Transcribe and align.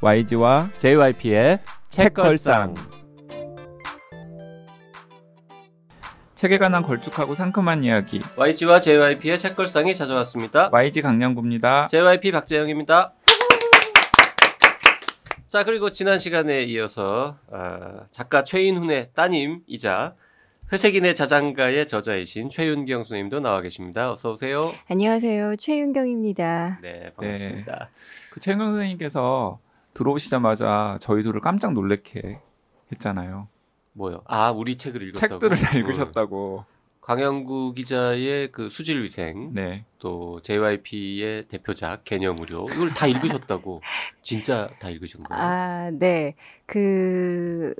YG와 0.00 0.70
JYP의 0.78 1.58
책걸상. 1.88 2.74
책에 6.36 6.56
관한 6.58 6.84
걸쭉하고 6.84 7.34
상큼한 7.34 7.82
이야기 7.82 8.20
YG와 8.36 8.78
JYP의 8.78 9.40
책걸상이 9.40 9.92
찾아왔습니다. 9.96 10.68
YG 10.70 11.02
강량구입니다. 11.02 11.86
JYP 11.86 12.30
박재영입니다. 12.30 13.12
자 15.48 15.64
그리고 15.64 15.90
지난 15.90 16.20
시간에 16.20 16.62
이어서 16.62 17.36
아, 17.50 18.04
작가 18.12 18.44
최인훈의 18.44 19.10
따님이자 19.14 20.14
회색인의 20.72 21.16
자장가의 21.16 21.88
저자이신 21.88 22.50
최윤경 22.50 23.02
선생님도 23.02 23.40
나와 23.40 23.60
계십니다. 23.62 24.12
어서 24.12 24.32
오세요. 24.34 24.74
안녕하세요. 24.88 25.56
최윤경입니다. 25.56 26.78
네 26.82 27.10
반갑습니다. 27.16 27.88
그 28.30 28.38
최경 28.38 28.60
선생님께서 28.60 29.58
들어오시자마자 29.98 30.98
저희 31.00 31.22
둘을 31.24 31.40
깜짝 31.40 31.72
놀래게 31.72 32.40
했잖아요. 32.92 33.48
뭐요? 33.92 34.22
아 34.26 34.50
우리 34.52 34.76
책을 34.76 35.02
읽었다고. 35.08 35.38
책들을 35.40 35.56
다 35.56 35.76
어. 35.76 35.78
읽으셨다고. 35.78 36.64
강영구 37.00 37.72
기자의 37.74 38.52
그 38.52 38.68
수질위생 38.68 39.54
네. 39.54 39.84
또 39.98 40.40
JYP의 40.42 41.48
대표작 41.48 42.04
개념 42.04 42.36
의료 42.38 42.66
이걸 42.70 42.90
다 42.90 43.06
읽으셨다고 43.06 43.80
진짜 44.22 44.68
다 44.78 44.90
읽으신 44.90 45.22
거예요? 45.22 45.42
아, 45.42 45.90
네. 45.90 46.34
그 46.66 47.74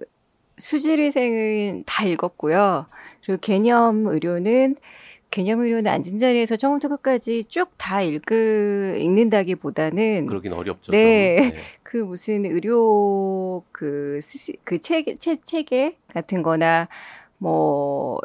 수질위생은 0.57 1.85
다 1.87 2.05
읽었고요. 2.05 2.87
그리고 3.23 3.39
개념 3.41 4.07
의료는 4.07 4.77
개념 5.31 5.61
의료는 5.61 5.87
앉은 5.87 6.19
자리에서 6.19 6.57
처음부터 6.57 6.89
끝까지 6.89 7.45
쭉 7.45 7.69
다 7.79 8.03
읽그 8.03 8.99
읽는다기보다는 9.01 10.27
그러긴 10.27 10.53
어렵죠. 10.53 10.93
네. 10.93 11.51
좀. 11.51 11.59
그 11.83 11.97
무슨 11.97 12.45
의료 12.45 13.63
그그책 13.73 15.19
책 15.19 15.47
체계 15.47 15.97
같은 16.13 16.43
거나 16.43 16.89
뭐 17.39 18.21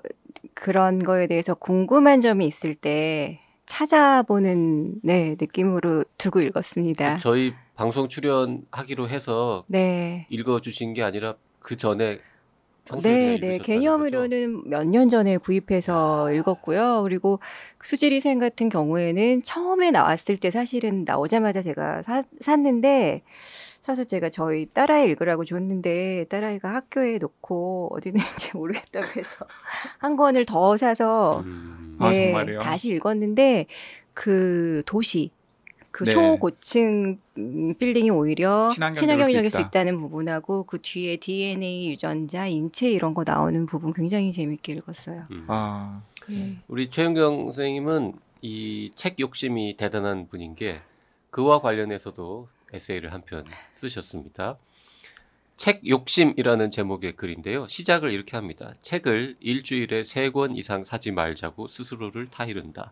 그런 0.53 0.99
거에 0.99 1.27
대해서 1.27 1.53
궁금한 1.53 2.19
점이 2.19 2.45
있을 2.45 2.75
때 2.75 3.39
찾아보는 3.65 4.95
네, 5.03 5.35
느낌으로 5.39 6.03
두고 6.17 6.41
읽었습니다. 6.41 7.19
저희 7.19 7.53
방송 7.75 8.09
출연하기로 8.09 9.07
해서 9.07 9.63
네. 9.67 10.27
읽어 10.29 10.59
주신 10.59 10.93
게 10.93 11.03
아니라 11.03 11.35
그 11.59 11.77
전에 11.77 12.19
네, 13.01 13.09
네. 13.09 13.33
읽으셨다는 13.35 13.59
개념 13.59 13.99
거죠? 14.01 14.23
의료는 14.23 14.69
몇 14.69 14.83
년 14.85 15.07
전에 15.09 15.37
구입해서 15.37 16.31
읽었고요. 16.33 17.01
그리고 17.03 17.39
수질위생 17.83 18.39
같은 18.39 18.69
경우에는 18.69 19.43
처음에 19.43 19.91
나왔을 19.91 20.37
때 20.37 20.51
사실은 20.51 21.03
나오자마자 21.05 21.61
제가 21.61 22.03
사, 22.03 22.23
샀는데 22.41 23.23
사서 23.79 24.03
제가 24.03 24.29
저희 24.29 24.65
딸아이 24.65 25.05
읽으라고 25.07 25.43
줬는데 25.45 26.25
딸아이가 26.29 26.73
학교에 26.73 27.17
놓고 27.17 27.89
어디 27.93 28.09
있는지 28.09 28.51
모르겠다고 28.55 29.07
해서 29.19 29.45
한 29.99 30.15
권을 30.15 30.45
더 30.45 30.77
사서 30.77 31.39
음, 31.45 31.97
아, 31.99 32.09
네, 32.09 32.31
정말요? 32.31 32.59
다시 32.59 32.89
읽었는데 32.91 33.65
그 34.13 34.83
도시 34.85 35.31
그 35.93 36.05
네. 36.05 36.11
초고층 36.11 37.19
음, 37.37 37.75
빌딩이 37.75 38.09
오히려 38.09 38.69
친환경적일 38.73 39.25
수수 39.25 39.59
있다. 39.59 39.67
있다는 39.67 39.99
부분하고 39.99 40.63
그 40.63 40.79
뒤에 40.81 41.17
DNA 41.17 41.91
유전자, 41.91 42.47
인체 42.47 42.89
이런 42.89 43.13
거 43.13 43.23
나오는 43.23 43.65
부분 43.67 43.93
굉장히 43.93 44.31
재밌게 44.31 44.73
읽었어요. 44.73 45.27
음. 45.29 45.45
아, 45.47 46.01
네. 46.27 46.57
우리 46.67 46.89
최윤경 46.89 47.45
선생님은 47.51 48.13
이 48.41 48.91
책 48.95 49.19
욕심이 49.19 49.77
대단한 49.77 50.27
분인 50.27 50.55
게 50.55 50.81
그와 51.29 51.61
관련해서도 51.61 52.47
에세이를 52.73 53.13
한 53.13 53.21
편 53.21 53.45
쓰셨습니다. 53.75 54.57
책 55.57 55.87
욕심이라는 55.87 56.71
제목의 56.71 57.15
글인데요. 57.15 57.67
시작을 57.67 58.09
이렇게 58.11 58.35
합니다. 58.35 58.73
책을 58.81 59.35
일주일에 59.39 60.03
세 60.03 60.31
권 60.31 60.55
이상 60.55 60.83
사지 60.83 61.11
말자고 61.11 61.67
스스로를 61.67 62.27
타이른다. 62.29 62.91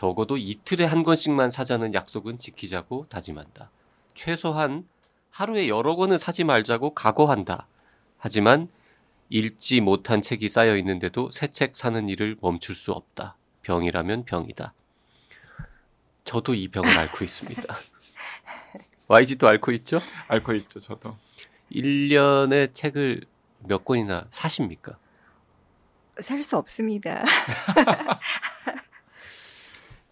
적어도 0.00 0.36
이틀에 0.36 0.84
한 0.84 1.04
권씩만 1.04 1.50
사자는 1.50 1.94
약속은 1.94 2.36
지키자고 2.36 3.06
다짐한다. 3.08 3.70
최소한 4.12 4.86
하루에 5.30 5.68
여러 5.68 5.96
권은 5.96 6.18
사지 6.18 6.44
말자고 6.44 6.90
각오한다. 6.92 7.66
하지만 8.18 8.68
읽지 9.30 9.80
못한 9.80 10.20
책이 10.20 10.50
쌓여 10.50 10.76
있는데도 10.76 11.30
새 11.30 11.48
책 11.48 11.74
사는 11.76 12.10
일을 12.10 12.36
멈출 12.42 12.74
수 12.74 12.92
없다. 12.92 13.38
병이라면 13.62 14.26
병이다. 14.26 14.74
저도 16.24 16.52
이 16.52 16.68
병을 16.68 16.90
앓고 16.90 17.24
있습니다. 17.24 17.62
YG도 19.08 19.48
앓고 19.48 19.72
있죠? 19.72 20.00
알고 20.28 20.52
있죠, 20.52 20.78
저도. 20.78 21.16
1년에 21.72 22.74
책을 22.74 23.22
몇 23.60 23.82
권이나 23.86 24.26
사십니까? 24.30 24.98
살 26.20 26.42
수 26.44 26.58
없습니다. 26.58 27.24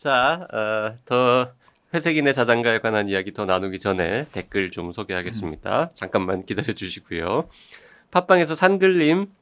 자, 0.04 0.46
어, 0.52 0.98
더 1.06 1.50
회색인의 1.94 2.34
자장가에 2.34 2.80
관한 2.80 3.08
이야기 3.08 3.32
더 3.32 3.46
나누기 3.46 3.78
전에 3.78 4.26
댓글 4.32 4.70
좀 4.70 4.92
소개하겠습니다. 4.92 5.92
잠깐만 5.94 6.44
기다려 6.44 6.74
주시고요. 6.74 7.48
팟빵에서 8.10 8.54
산글님, 8.54 9.32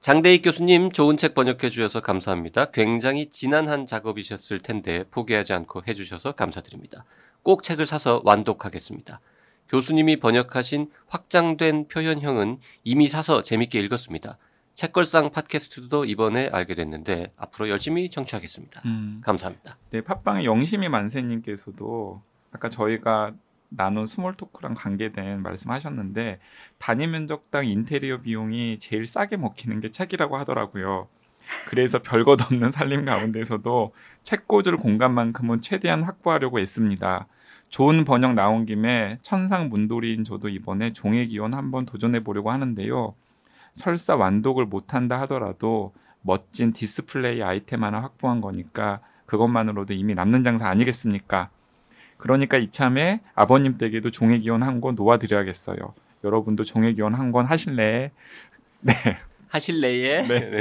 장대익 0.00 0.42
교수님 0.42 0.90
좋은 0.90 1.16
책 1.16 1.36
번역해 1.36 1.68
주셔서 1.68 2.00
감사합니다. 2.00 2.72
굉장히 2.72 3.30
지난한 3.30 3.86
작업이셨을 3.86 4.58
텐데 4.58 5.04
포기하지 5.12 5.52
않고 5.52 5.82
해주셔서 5.86 6.32
감사드립니다. 6.32 7.04
꼭 7.44 7.62
책을 7.62 7.86
사서 7.86 8.20
완독하겠습니다. 8.24 9.20
교수님이 9.68 10.16
번역하신 10.16 10.90
확장된 11.06 11.86
표현형은 11.86 12.58
이미 12.82 13.06
사서 13.06 13.42
재밌게 13.42 13.78
읽었습니다. 13.78 14.38
책걸상 14.74 15.30
팟캐스트도 15.30 16.04
이번에 16.04 16.48
알게 16.52 16.74
됐는데 16.74 17.32
앞으로 17.36 17.68
열심히 17.68 18.10
청취하겠습니다. 18.10 18.82
음. 18.86 19.20
감사합니다. 19.24 19.78
네, 19.90 20.00
팟빵의 20.00 20.44
영심이 20.44 20.88
만세님께서도 20.88 22.20
아까 22.52 22.68
저희가 22.68 23.32
나눈 23.68 24.06
small 24.06 24.34
talk랑 24.34 24.74
관계된 24.74 25.42
말씀하셨는데 25.42 26.38
단위 26.78 27.06
면적당 27.06 27.66
인테리어 27.66 28.20
비용이 28.20 28.78
제일 28.78 29.06
싸게 29.06 29.36
먹히는 29.36 29.80
게 29.80 29.90
책이라고 29.90 30.36
하더라고요. 30.38 31.08
그래서 31.68 31.98
별것 32.02 32.40
없는 32.40 32.70
살림 32.70 33.04
가운데서도 33.04 33.92
책 34.22 34.48
꽂을 34.48 34.76
공간만큼은 34.76 35.60
최대한 35.60 36.02
확보하려고 36.02 36.58
애씁니다. 36.58 37.26
좋은 37.68 38.04
번역 38.04 38.34
나온 38.34 38.66
김에 38.66 39.18
천상 39.22 39.68
문돌이인 39.68 40.24
저도 40.24 40.48
이번에 40.48 40.92
종의 40.92 41.26
기원 41.28 41.54
한번 41.54 41.86
도전해 41.86 42.22
보려고 42.22 42.50
하는데요. 42.50 43.14
설사 43.78 44.16
완독을 44.16 44.64
못한다 44.66 45.20
하더라도 45.22 45.92
멋진 46.22 46.72
디스플레이 46.72 47.42
아이템 47.42 47.84
하나 47.84 48.00
확보한 48.00 48.40
거니까 48.40 49.00
그것만으로도 49.26 49.92
이미 49.94 50.14
남는 50.14 50.44
장사 50.44 50.68
아니겠습니까? 50.68 51.50
그러니까 52.16 52.56
이참에 52.56 53.20
아버님 53.34 53.76
댁에도 53.76 54.10
종의 54.10 54.38
기원 54.40 54.62
한 54.62 54.80
권 54.80 54.94
놓아드려야겠어요. 54.94 55.76
여러분도 56.22 56.64
종의 56.64 56.94
기원 56.94 57.14
한 57.14 57.32
권 57.32 57.44
하실래? 57.46 58.10
네. 58.80 58.94
하실래에? 59.48 60.22
네. 60.22 60.60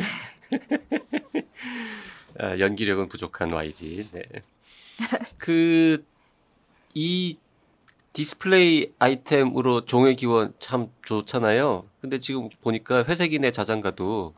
아, 2.40 2.57
연기력은 2.59 3.07
부족한 3.09 3.53
YG. 3.53 4.09
네. 4.12 4.23
그, 5.38 6.03
이 6.94 7.38
디스플레이 8.13 8.94
아이템으로 9.00 9.85
종의 9.85 10.16
기원 10.16 10.53
참 10.59 10.88
좋잖아요. 11.03 11.85
근데 12.03 12.19
지금 12.19 12.50
보니까 12.62 13.06
회색인의 13.06 13.53
자장가도 13.53 14.34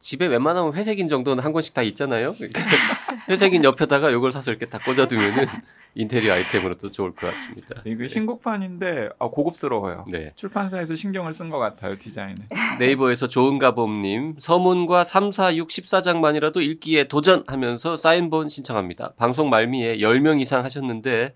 집에 0.00 0.26
웬만하면 0.26 0.74
회색인 0.74 1.06
정도는 1.06 1.44
한 1.44 1.52
권씩 1.52 1.74
다 1.74 1.82
있잖아요. 1.82 2.32
그러니까 2.32 2.60
회색인 3.30 3.62
옆에다가 3.62 4.10
이걸 4.10 4.32
사서 4.32 4.50
이렇게 4.50 4.66
다 4.66 4.80
꽂아두면은 4.84 5.46
인테리어 5.94 6.32
아이템으로 6.32 6.76
또 6.76 6.90
좋을 6.90 7.14
것 7.14 7.28
같습니다. 7.28 7.82
이게 7.86 8.08
신곡판인데 8.08 9.10
아, 9.20 9.28
고급스러워요. 9.28 10.06
네. 10.10 10.32
출판사에서 10.34 10.96
신경을 10.96 11.34
쓴 11.34 11.50
것 11.50 11.60
같아요 11.60 11.96
디자인에. 11.96 12.34
네이버에서 12.80 13.28
좋은가봄님 13.28 14.34
서문과 14.40 15.04
3, 15.04 15.30
4, 15.30 15.54
6, 15.54 15.68
14장만이라도 15.68 16.60
읽기에 16.60 17.04
도전하면서 17.04 17.96
사인본 17.96 18.48
신청합니다. 18.48 19.12
방송 19.16 19.50
말미에 19.50 19.98
10명 19.98 20.40
이상 20.40 20.64
하셨는데 20.64 21.32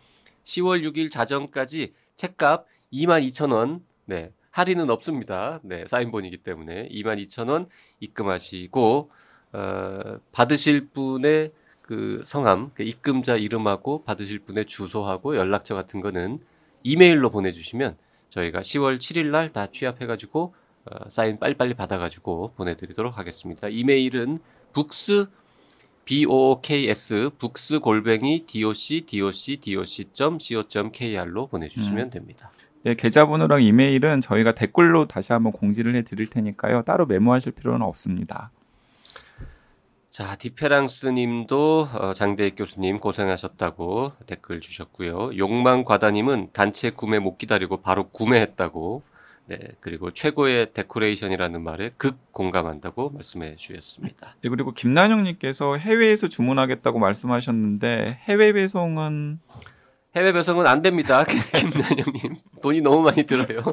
10월 0.50 0.82
6일 0.82 1.10
자정까지 1.10 1.94
책값 2.16 2.66
22,000원 2.92 3.80
네, 4.06 4.32
할인은 4.50 4.90
없습니다. 4.90 5.60
네, 5.62 5.84
사인본이기 5.86 6.38
때문에 6.38 6.88
22,000원 6.88 7.68
입금하시고 8.00 9.10
어, 9.52 10.18
받으실 10.32 10.88
분의 10.88 11.52
그 11.82 12.22
성함, 12.24 12.70
그 12.74 12.82
입금자 12.82 13.36
이름하고 13.36 14.04
받으실 14.04 14.40
분의 14.40 14.66
주소하고 14.66 15.36
연락처 15.36 15.74
같은 15.74 16.00
거는 16.00 16.40
이메일로 16.82 17.30
보내주시면 17.30 17.96
저희가 18.30 18.60
10월 18.60 18.98
7일 18.98 19.26
날 19.26 19.52
다 19.52 19.66
취합해가지고 19.68 20.54
어, 20.86 21.08
사인 21.10 21.38
빨리빨리 21.38 21.74
받아가지고 21.74 22.52
보내드리도록 22.56 23.18
하겠습니다. 23.18 23.68
이메일은 23.68 24.40
books 24.72 25.28
books 26.16 27.30
books 27.38 27.78
골뱅이 27.80 28.46
doc 28.46 29.06
doc 29.06 29.60
doc.co.kr로 29.60 31.46
보내주시면 31.46 32.06
음. 32.06 32.10
됩니다. 32.10 32.50
네, 32.82 32.94
계좌번호랑 32.94 33.62
이메일은 33.62 34.22
저희가 34.22 34.54
댓글로 34.54 35.06
다시 35.06 35.32
한번 35.32 35.52
공지를 35.52 35.94
해 35.94 36.02
드릴 36.02 36.30
테니까요. 36.30 36.82
따로 36.82 37.04
메모하실 37.06 37.52
필요는 37.52 37.82
없습니다. 37.82 38.50
자, 40.08 40.34
디페랑스 40.34 41.06
님도 41.06 41.88
어, 41.94 42.12
장대익 42.14 42.56
교수님 42.56 42.98
고생하셨다고 42.98 44.12
댓글 44.26 44.60
주셨고요. 44.60 45.36
욕망 45.36 45.84
과다님은 45.84 46.48
단체 46.52 46.90
구매 46.90 47.18
못 47.18 47.38
기다리고 47.38 47.76
바로 47.76 48.08
구매했다고. 48.08 49.02
네, 49.50 49.58
그리고 49.80 50.12
최고의 50.12 50.72
데코레이션이라는 50.74 51.60
말에 51.60 51.90
극 51.96 52.32
공감한다고 52.32 53.10
말씀해 53.10 53.56
주셨습니다. 53.56 54.36
네, 54.42 54.48
그리고 54.48 54.70
김난영님께서 54.70 55.76
해외에서 55.76 56.28
주문하겠다고 56.28 57.00
말씀하셨는데 57.00 58.20
해외 58.22 58.52
배송은 58.52 59.40
해외 60.14 60.32
배송은 60.32 60.68
안 60.68 60.82
됩니다. 60.82 61.24
김난영님. 61.52 62.36
돈이 62.62 62.80
너무 62.80 63.02
많이 63.02 63.24
들어요. 63.24 63.64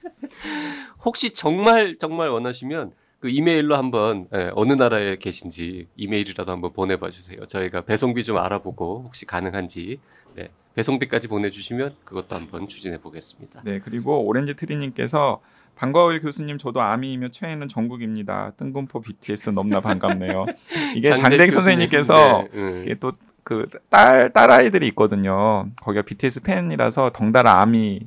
혹시 1.04 1.34
정말, 1.34 1.98
정말 1.98 2.30
원하시면 2.30 2.92
그 3.20 3.28
이메일로 3.28 3.76
한번 3.76 4.26
예, 4.34 4.52
어느 4.54 4.72
나라에 4.72 5.16
계신지 5.16 5.86
이메일이라도 5.96 6.50
한번 6.50 6.72
보내봐 6.72 7.10
주세요. 7.10 7.44
저희가 7.46 7.82
배송비 7.82 8.24
좀 8.24 8.38
알아보고 8.38 9.02
혹시 9.04 9.26
가능한지 9.26 10.00
네, 10.34 10.48
배송비까지 10.74 11.28
보내주시면 11.28 11.96
그것도 12.04 12.36
한번 12.36 12.68
추진해 12.68 12.98
보겠습니다. 12.98 13.62
네, 13.64 13.80
그리고 13.84 14.24
오렌지 14.24 14.54
트리님께서 14.54 15.40
반가워요 15.74 16.20
교수님 16.20 16.58
저도 16.58 16.80
아미이며 16.80 17.28
최애는 17.28 17.68
정국입니다. 17.68 18.52
뜬금포 18.56 19.00
BTS 19.00 19.50
넘나 19.50 19.80
반갑네요. 19.80 20.46
이게 20.96 21.14
장대익 21.14 21.50
선생님께서 21.52 22.48
네, 22.52 22.58
음. 22.58 22.82
이게 22.84 22.94
또그딸 22.94 24.32
딸아이들이 24.32 24.86
있거든요. 24.88 25.66
거기가 25.82 26.02
BTS 26.02 26.42
팬이라서 26.42 27.10
덩달아 27.10 27.60
아미 27.60 28.00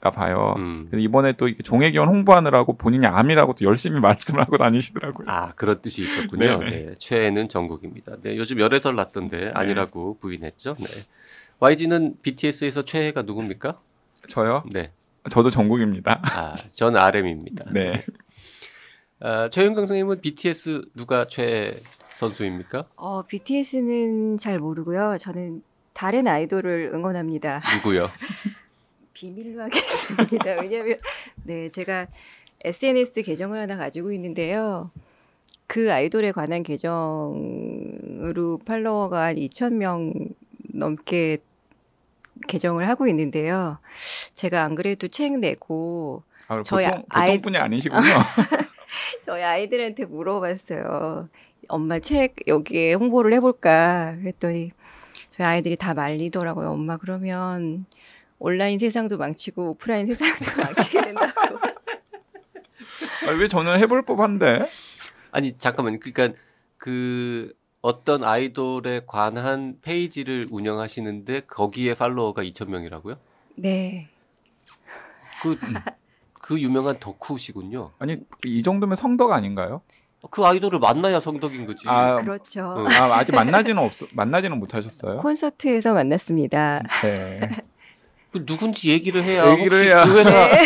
가 0.00 0.10
봐요. 0.10 0.54
음. 0.56 0.88
이번에 0.94 1.34
또 1.34 1.54
종회기원 1.62 2.08
홍보하느라고 2.08 2.78
본인이 2.78 3.04
아미라고 3.04 3.52
또 3.52 3.66
열심히 3.66 4.00
말씀을 4.00 4.40
하고 4.40 4.56
다니시더라고요. 4.56 5.28
아 5.28 5.52
그런 5.52 5.82
뜻이 5.82 6.02
있었군요. 6.02 6.58
네네. 6.58 6.70
네, 6.70 6.94
최애는 6.98 7.50
정국입니다. 7.50 8.16
네, 8.22 8.34
요즘 8.38 8.58
열애설 8.60 8.96
났던데 8.96 9.50
아니라고 9.52 10.16
부인했죠. 10.18 10.76
네. 10.80 10.86
YG는 11.60 12.16
BTS에서 12.22 12.84
최애가 12.86 13.22
누굽니까? 13.22 13.78
저요? 14.28 14.64
네. 14.72 14.92
저도 15.30 15.50
정국입니다. 15.50 16.20
아, 16.22 16.56
전 16.72 16.96
RM입니다. 16.96 17.70
네. 17.70 18.02
아, 19.20 19.50
최윤경 19.50 19.84
선생님은 19.84 20.22
BTS 20.22 20.86
누가 20.96 21.26
최애 21.26 21.82
선수입니까? 22.16 22.86
어, 22.96 23.22
BTS는 23.26 24.38
잘 24.38 24.58
모르고요. 24.58 25.18
저는 25.18 25.62
다른 25.92 26.26
아이돌을 26.26 26.92
응원합니다. 26.94 27.60
누구요? 27.76 28.08
비밀로 29.12 29.62
하겠습니다. 29.64 30.52
왜냐하면 30.62 30.96
네 31.44 31.68
제가 31.68 32.06
SNS 32.64 33.20
계정을 33.22 33.60
하나 33.60 33.76
가지고 33.76 34.12
있는데요. 34.12 34.90
그 35.66 35.92
아이돌에 35.92 36.32
관한 36.32 36.62
계정으로 36.62 38.58
팔로워가 38.64 39.24
한 39.26 39.36
2천 39.36 39.74
명 39.74 40.14
넘게 40.72 41.38
계정을 42.50 42.88
하고 42.88 43.06
있는데요. 43.08 43.78
제가 44.34 44.62
안 44.64 44.74
그래도 44.74 45.08
책 45.08 45.38
내고 45.38 46.22
아, 46.48 46.60
저희 46.62 46.84
보통, 46.86 47.04
아이- 47.08 47.26
보통 47.28 47.42
분이 47.42 47.58
아니시군요. 47.58 48.00
저희 49.24 49.42
아이들한테 49.42 50.04
물어봤어요. 50.06 51.28
엄마 51.68 51.98
책 52.00 52.34
여기에 52.48 52.94
홍보를 52.94 53.32
해볼까 53.34 54.16
그랬더니 54.20 54.72
저희 55.30 55.46
아이들이 55.46 55.76
다 55.76 55.94
말리더라고요. 55.94 56.70
엄마 56.70 56.96
그러면 56.96 57.86
온라인 58.38 58.78
세상도 58.78 59.18
망치고 59.18 59.70
오프라인 59.70 60.06
세상도 60.06 60.60
망치게 60.62 61.02
된다고. 61.02 61.58
아, 63.26 63.30
왜 63.38 63.48
저는 63.48 63.78
해볼 63.78 64.02
법한데? 64.02 64.68
아니 65.30 65.56
잠깐만 65.58 66.00
그러니까 66.00 66.36
그 66.76 67.52
어떤 67.82 68.24
아이돌에 68.24 69.02
관한 69.06 69.78
페이지를 69.80 70.48
운영하시는데 70.50 71.42
거기에 71.42 71.94
팔로워가 71.94 72.42
2천 72.42 72.68
명이라고요? 72.68 73.16
네. 73.56 74.08
그, 75.42 75.56
그 76.34 76.60
유명한 76.60 76.98
덕후시군요. 77.00 77.92
아니 77.98 78.18
이 78.44 78.62
정도면 78.62 78.96
성덕 78.96 79.32
아닌가요? 79.32 79.80
그 80.30 80.44
아이돌을 80.44 80.78
만나야 80.78 81.18
성덕인 81.20 81.66
거지. 81.66 81.88
아, 81.88 82.16
그렇죠. 82.16 82.76
음. 82.76 82.86
아, 82.88 83.18
아직 83.18 83.32
만나지는 83.34 83.82
없 83.82 83.92
만나지는 84.12 84.58
못하셨어요? 84.58 85.18
콘서트에서 85.18 85.94
만났습니다. 85.94 86.82
네. 87.02 87.40
그 88.32 88.44
누군지 88.46 88.90
얘기를 88.90 89.24
해야 89.24 89.50
얘기를 89.52 89.72
혹시 89.72 89.86
해야. 89.88 90.04
그 90.04 90.18
회사 90.18 90.30
네. 90.30 90.62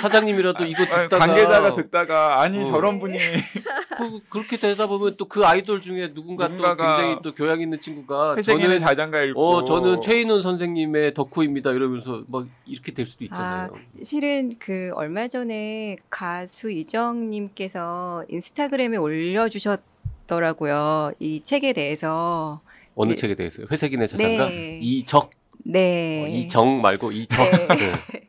사장님이라도 0.00 0.64
이거 0.66 0.84
아, 0.84 1.02
듣다가 1.08 1.26
관계자가 1.26 1.74
듣다가 1.74 2.40
아니 2.42 2.60
어. 2.60 2.64
저런 2.64 3.00
분이 3.00 3.16
그, 3.18 4.20
그렇게 4.28 4.56
되다 4.56 4.86
보면 4.86 5.16
또 5.16 5.26
그 5.32 5.46
아이돌 5.46 5.80
중에 5.80 6.12
누군가 6.12 6.46
또 6.48 6.56
굉장히 6.76 7.16
또 7.22 7.34
교양 7.34 7.58
있는 7.60 7.80
친구가 7.80 8.36
회색인의 8.36 8.64
저는 8.66 8.78
자장가 8.78 9.22
읽고 9.22 9.48
어 9.48 9.64
저는 9.64 10.00
최인훈 10.02 10.42
선생님의 10.42 11.14
덕후입니다 11.14 11.70
이러면서 11.72 12.22
막 12.28 12.46
이렇게 12.66 12.92
될 12.92 13.06
수도 13.06 13.24
있잖아요. 13.24 13.70
실은 14.02 14.52
그 14.58 14.90
얼마 14.94 15.26
전에 15.26 15.96
가수 16.10 16.70
이정님께서 16.70 18.24
인스타그램에 18.28 18.98
올려주셨더라고요. 18.98 21.12
이 21.18 21.40
책에 21.44 21.72
대해서. 21.72 22.60
어느 22.94 23.10
그- 23.10 23.16
책에 23.16 23.34
대해서요? 23.34 23.66
회색인의 23.70 24.06
자장가 24.06 24.48
네. 24.50 24.78
이적 24.82 25.30
네. 25.64 26.24
어, 26.24 26.28
이정 26.28 26.80
말고 26.80 27.12
이적. 27.12 27.38
네. 27.50 27.66
네. 27.68 28.28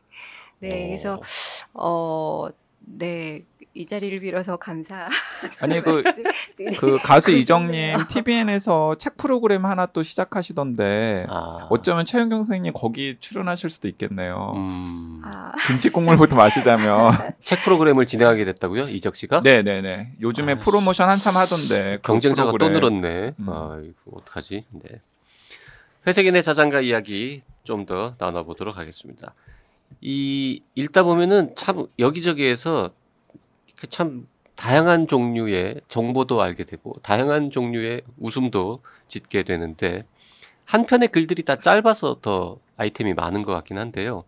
네, 0.60 0.86
그래서 0.88 1.20
어, 1.74 2.48
네, 2.80 3.42
이 3.74 3.84
자리를 3.84 4.20
빌어서 4.20 4.56
감사. 4.56 5.08
아니 5.60 5.80
그, 5.82 6.02
그 6.78 6.96
가수 7.02 7.32
이정님 7.32 8.06
TVN에서 8.08 8.94
책 8.94 9.16
프로그램 9.16 9.66
하나 9.66 9.86
또 9.86 10.02
시작하시던데 10.02 11.26
아. 11.28 11.66
어쩌면 11.70 12.06
최윤경 12.06 12.44
선생님 12.44 12.72
거기 12.72 13.16
출연하실 13.20 13.70
수도 13.70 13.88
있겠네요. 13.88 14.52
음. 14.54 15.20
아, 15.24 15.52
김치 15.66 15.90
국물부터 15.90 16.36
마시자면. 16.36 17.12
책 17.40 17.62
프로그램을 17.64 18.06
진행하게 18.06 18.44
됐다고요? 18.44 18.88
이적 18.88 19.16
씨가? 19.16 19.40
네네네. 19.40 20.12
요즘에 20.20 20.52
아, 20.52 20.58
프로모션 20.58 21.08
한참 21.08 21.36
하던데. 21.36 21.96
그 21.96 22.12
경쟁자가 22.12 22.52
또 22.52 22.58
프로그램. 22.58 23.00
늘었네. 23.00 23.32
음. 23.40 23.46
아, 23.48 23.80
이거 23.82 24.18
어떡하지? 24.18 24.66
네. 24.70 25.00
회색인의 26.06 26.42
자장가 26.42 26.80
이야기 26.80 27.42
좀 27.64 27.86
더 27.86 28.14
나눠보도록 28.18 28.76
하겠습니다. 28.76 29.34
이 30.00 30.60
읽다 30.74 31.02
보면은 31.02 31.54
참 31.56 31.86
여기저기에서 31.98 32.90
참 33.90 34.26
다양한 34.54 35.06
종류의 35.08 35.80
정보도 35.88 36.42
알게 36.42 36.64
되고 36.64 36.94
다양한 37.02 37.50
종류의 37.50 38.02
웃음도 38.18 38.82
짓게 39.08 39.42
되는데 39.42 40.04
한 40.64 40.86
편의 40.86 41.08
글들이 41.08 41.42
다 41.42 41.56
짧아서 41.56 42.20
더 42.20 42.58
아이템이 42.76 43.14
많은 43.14 43.42
것 43.42 43.52
같긴 43.52 43.78
한데요. 43.78 44.24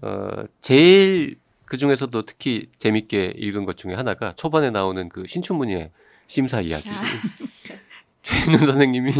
어, 0.00 0.28
제일 0.60 1.36
그 1.64 1.76
중에서도 1.76 2.22
특히 2.22 2.68
재밌게 2.78 3.34
읽은 3.36 3.64
것 3.64 3.76
중에 3.76 3.94
하나가 3.94 4.32
초반에 4.34 4.70
나오는 4.70 5.08
그 5.08 5.26
신춘문예 5.26 5.90
심사 6.26 6.60
이야기. 6.60 6.88
아. 8.22 8.44
최인우 8.44 8.58
선생님이 8.66 9.12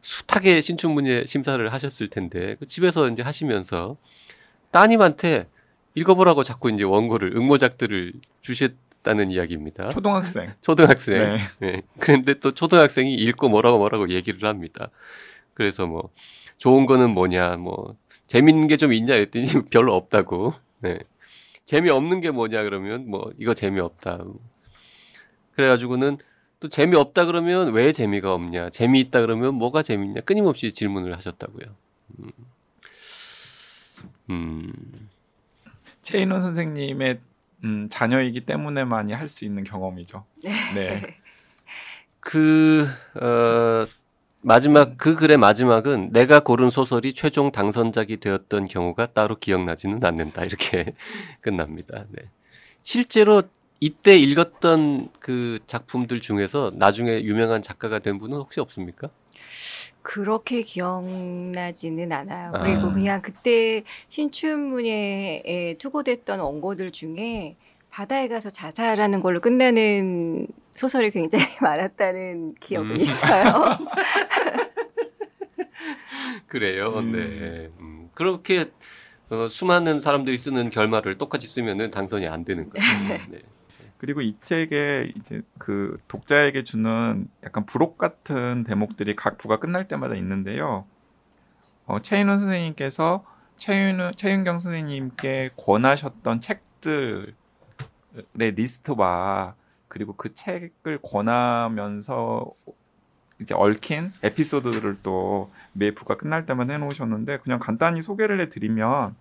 숱하게 0.00 0.60
신춘 0.60 0.92
문예 0.92 1.24
심사를 1.24 1.72
하셨을 1.72 2.08
텐데 2.10 2.56
그 2.58 2.66
집에서 2.66 3.08
이제 3.08 3.22
하시면서 3.22 3.96
따님한테 4.70 5.48
읽어보라고 5.94 6.42
자꾸 6.42 6.70
이제 6.70 6.84
원고를 6.84 7.36
응모작들을 7.36 8.12
주셨다는 8.40 9.30
이야기입니다. 9.30 9.88
초등학생. 9.88 10.52
초등학생. 10.60 11.18
네. 11.18 11.38
네. 11.60 11.82
그런데 11.98 12.34
또 12.34 12.52
초등학생이 12.52 13.14
읽고 13.14 13.48
뭐라고 13.48 13.78
뭐라고 13.78 14.10
얘기를 14.10 14.46
합니다. 14.48 14.90
그래서 15.54 15.86
뭐 15.86 16.10
좋은 16.58 16.86
거는 16.86 17.10
뭐냐, 17.10 17.56
뭐 17.56 17.96
재밌는 18.26 18.68
게 18.68 18.76
좀 18.76 18.92
있냐 18.92 19.14
했더니 19.14 19.46
별로 19.70 19.94
없다고. 19.94 20.54
네. 20.80 20.98
재미없는 21.64 22.20
게 22.20 22.30
뭐냐 22.30 22.62
그러면 22.62 23.08
뭐 23.10 23.30
이거 23.38 23.54
재미없다. 23.54 24.24
그래가지고는 25.54 26.18
또 26.60 26.68
재미없다 26.68 27.24
그러면 27.26 27.72
왜 27.72 27.92
재미가 27.92 28.32
없냐, 28.34 28.70
재미있다 28.70 29.20
그러면 29.20 29.54
뭐가 29.54 29.82
재밌냐 29.82 30.22
끊임없이 30.22 30.72
질문을 30.72 31.14
하셨다고요. 31.16 31.66
음. 32.18 32.30
음. 34.30 34.72
최인원 36.02 36.40
선생님의 36.40 37.20
음, 37.64 37.88
자녀이기 37.90 38.40
때문에만이 38.46 39.12
할 39.12 39.28
수 39.28 39.44
있는 39.44 39.64
경험이죠. 39.64 40.24
네. 40.74 41.16
그, 42.20 42.86
어, 43.14 43.86
마지막, 44.40 44.96
그 44.96 45.14
글의 45.16 45.36
마지막은 45.38 46.10
내가 46.12 46.40
고른 46.40 46.70
소설이 46.70 47.14
최종 47.14 47.50
당선작이 47.50 48.18
되었던 48.18 48.68
경우가 48.68 49.06
따로 49.12 49.36
기억나지는 49.38 50.04
않는다. 50.04 50.44
이렇게 50.44 50.94
끝납니다. 51.40 52.04
네. 52.10 52.22
실제로 52.82 53.42
이때 53.80 54.16
읽었던 54.16 55.10
그 55.20 55.60
작품들 55.66 56.20
중에서 56.20 56.72
나중에 56.74 57.22
유명한 57.22 57.62
작가가 57.62 58.00
된 58.00 58.18
분은 58.18 58.36
혹시 58.36 58.60
없습니까? 58.60 59.08
그렇게 60.02 60.62
기억나지는 60.62 62.12
않아요. 62.12 62.52
아. 62.54 62.60
그리고 62.60 62.92
그냥 62.92 63.22
그때 63.22 63.84
신춘문예에 64.08 65.76
투고됐던 65.78 66.40
원고들 66.40 66.92
중에 66.92 67.56
바다에 67.90 68.28
가서 68.28 68.50
자살하는 68.50 69.20
걸로 69.20 69.40
끝나는 69.40 70.46
소설이 70.74 71.10
굉장히 71.10 71.44
많았다는 71.62 72.54
기억은 72.54 72.90
음. 72.92 72.96
있어요. 72.96 73.78
그래요. 76.46 76.98
음. 76.98 77.12
네. 77.12 77.70
음, 77.80 78.08
그렇게 78.14 78.70
어, 79.30 79.48
수많은 79.48 80.00
사람들이 80.00 80.38
쓰는 80.38 80.70
결말을 80.70 81.18
똑같이 81.18 81.46
쓰면은 81.46 81.90
당선이 81.90 82.26
안 82.26 82.44
되는 82.44 82.70
거예요. 82.70 83.20
네. 83.30 83.42
그리고 83.98 84.20
이 84.20 84.36
책에 84.40 85.12
이제 85.16 85.42
그 85.58 85.98
독자에게 86.08 86.64
주는 86.64 87.28
약간 87.44 87.66
부록 87.66 87.98
같은 87.98 88.64
대목들이 88.64 89.16
각 89.16 89.38
부가 89.38 89.58
끝날 89.58 89.88
때마다 89.88 90.14
있는데요. 90.14 90.86
어, 91.86 92.00
최인원 92.00 92.38
선생님께서 92.38 93.24
최윤, 93.56 94.12
최윤경 94.14 94.58
선생님께 94.58 95.50
권하셨던 95.56 96.40
책들의 96.40 97.34
리스트와 98.34 99.54
그리고 99.88 100.14
그 100.14 100.32
책을 100.32 101.00
권하면서 101.02 102.52
이제 103.40 103.54
얽힌 103.54 104.12
에피소드들을 104.22 105.02
또 105.02 105.50
매 105.78 105.94
부가 105.94 106.16
끝날 106.16 106.44
때만 106.44 106.70
해놓으셨는데 106.70 107.38
그냥 107.38 107.60
간단히 107.60 108.02
소개를 108.02 108.40
해드리면 108.40 109.14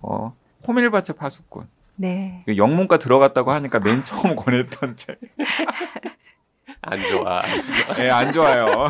어, 0.00 0.36
호밀밭의 0.66 1.16
파수꾼 1.16 1.68
네. 1.96 2.42
그 2.46 2.56
영문과 2.56 2.98
들어갔다고 2.98 3.52
하니까 3.52 3.80
맨 3.80 4.04
처음 4.04 4.34
권했던 4.36 4.96
책. 4.96 5.20
안 6.82 7.00
좋아. 7.08 7.42
안 7.42 7.62
좋아. 7.62 8.04
예, 8.04 8.08
안 8.10 8.32
좋아요. 8.32 8.88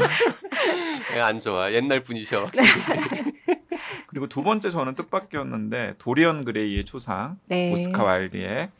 예, 1.15 1.21
안 1.21 1.39
좋아. 1.39 1.73
옛날 1.73 2.01
분이셔. 2.01 2.47
그리고 4.09 4.29
두 4.29 4.43
번째 4.43 4.71
저는 4.71 4.95
뜻밖이었는데 4.95 5.95
도리언 5.99 6.45
그레이의 6.45 6.85
초상, 6.85 7.39
네. 7.47 7.73
오스카 7.73 8.03
와일드의 8.03 8.71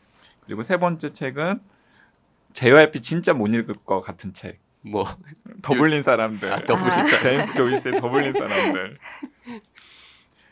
그리고 0.45 0.63
세 0.63 0.77
번째 0.77 1.11
책은 1.11 1.59
JYP 2.53 3.01
진짜 3.01 3.33
못 3.33 3.47
읽을 3.47 3.75
것 3.85 4.01
같은 4.01 4.33
책. 4.33 4.59
뭐 4.81 5.05
더블린 5.61 6.03
사람들. 6.03 6.51
아, 6.51 6.59
더블린 6.59 6.91
아. 6.91 7.05
사람. 7.07 7.21
제임스 7.21 7.55
조이스의 7.55 8.01
더블린 8.01 8.33
사람들. 8.33 8.97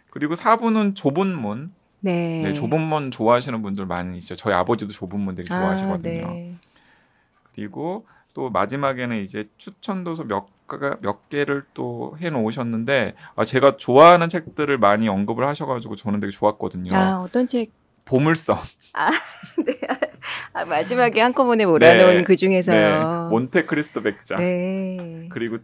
그리고 0.10 0.34
4부는 0.34 0.96
좁은 0.96 1.27
문. 1.27 1.74
네. 2.04 2.42
네, 2.44 2.54
좁은 2.54 2.82
문 2.82 3.12
좋아하시는 3.12 3.62
분들 3.62 3.86
많이 3.86 4.18
있죠. 4.18 4.36
저희 4.36 4.54
아버지도 4.54 4.92
좁은 4.92 5.18
문 5.22 5.36
되게 5.36 5.46
좋아하시거든요. 5.46 6.26
아, 6.26 6.34
네. 6.34 6.56
그리고 7.56 8.06
또 8.34 8.50
마지막에는 8.50 9.22
이제 9.22 9.48
추천 9.58 10.04
도서 10.04 10.26
몇, 10.26 10.48
가, 10.68 10.98
몇 11.00 11.30
개를 11.30 11.64
또 11.74 12.18
해놓으셨는데 12.20 13.14
아, 13.38 13.46
제가 13.46 13.78
좋아하는 13.78 14.28
책들을 14.28 14.78
많이 14.80 15.08
언급을 15.08 15.48
하셔가지고 15.48 15.96
저는 15.96 16.20
되게 16.20 16.32
좋았거든요. 16.32 16.94
아, 16.94 17.22
어떤 17.22 17.48
책? 17.48 17.72
보물섬, 18.06 18.58
네. 19.66 19.80
아, 20.52 20.66
마지막에 20.66 21.22
한꺼번에 21.22 21.66
몰아놓은 21.66 22.18
네. 22.18 22.24
그 22.24 22.34
네, 22.34 22.36
중에서요. 22.36 23.30
몬테크리스토 23.32 24.02
백작, 24.02 24.42
네. 24.42 25.30
그리고 25.32 25.60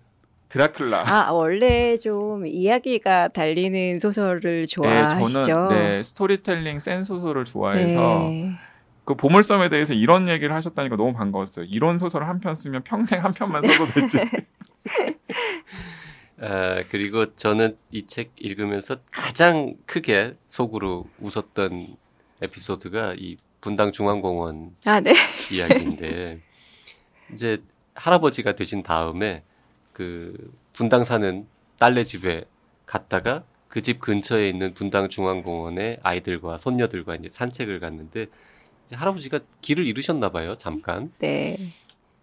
드라큘라. 0.50 1.04
아, 1.06 1.32
원래 1.32 1.96
좀 1.98 2.46
이야기가 2.48 3.30
달리는 3.30 4.00
소설을 4.00 4.62
네, 4.62 4.66
좋아하시죠? 4.66 5.44
저는 5.44 5.70
네, 5.70 6.04
스토리텔링 6.04 6.80
센 6.80 7.04
소설을 7.04 7.46
좋아해서 7.46 8.00
네. 8.30 8.52
그 9.06 9.16
보물섬에 9.16 9.70
대해서 9.70 9.94
이런 9.94 10.28
얘기를 10.28 10.54
하셨다니까 10.56 10.96
너무 10.96 11.14
반가웠어요. 11.14 11.66
이런 11.70 11.98
소설 11.98 12.24
한 12.26 12.40
편 12.40 12.54
쓰면 12.56 12.84
평생 12.84 13.24
한 13.24 13.34
편만 13.34 13.64
써도 13.64 13.86
되지. 13.88 14.18
아, 16.42 16.84
그리고 16.90 17.36
저는 17.36 17.78
이 17.92 18.06
책 18.06 18.32
읽으면서 18.38 18.98
가장 19.12 19.76
크게 19.86 20.36
속으로 20.48 21.08
웃었던 21.20 21.96
에피소드가 22.42 23.16
이 23.18 23.38
분당 23.62 23.92
중앙공원 23.92 24.72
아, 24.86 25.00
네. 25.02 25.14
이야기인데 25.52 26.40
이제 27.34 27.62
할아버지가 27.96 28.56
되신 28.56 28.82
다음에 28.84 29.44
그 30.00 30.34
분당 30.72 31.04
사는 31.04 31.46
딸네 31.78 32.06
집에 32.06 32.46
갔다가 32.86 33.44
그 33.68 33.82
집 33.82 34.00
근처에 34.00 34.48
있는 34.48 34.74
분당 34.74 35.10
중앙공원에 35.10 36.00
아이들과 36.04 36.58
손녀들과 36.58 37.16
이제 37.16 37.28
산책을 37.34 37.82
갔는데 37.82 38.28
이제 38.88 38.96
할아버지가 38.96 39.40
길을 39.62 39.86
잃으셨나 39.86 40.30
봐요 40.30 40.56
잠깐 40.58 41.12
네. 41.20 41.58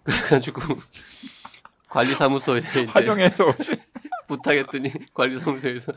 그래가지고 0.04 0.62
관리사무소에 1.90 2.60
이제 2.60 2.84
화정에서 2.86 3.46
오신 3.46 3.76
부탁했더니 4.26 4.90
관리사무소에서 5.12 5.92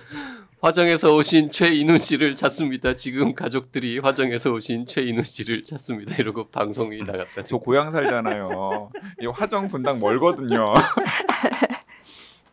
화정에서 0.61 1.15
오신 1.15 1.51
최인훈 1.51 1.97
씨를 1.99 2.35
찾습니다. 2.35 2.95
지금 2.97 3.33
가족들이 3.33 3.99
화정에서 3.99 4.51
오신 4.51 4.85
최인훈 4.85 5.23
씨를 5.23 5.63
찾습니다. 5.63 6.15
이러고 6.17 6.49
방송이 6.49 6.97
나갔다. 7.01 7.43
저 7.45 7.57
고향 7.57 7.91
살잖아요. 7.91 8.91
이 9.21 9.25
화정 9.27 9.69
분당 9.69 9.99
멀거든요. 10.01 10.73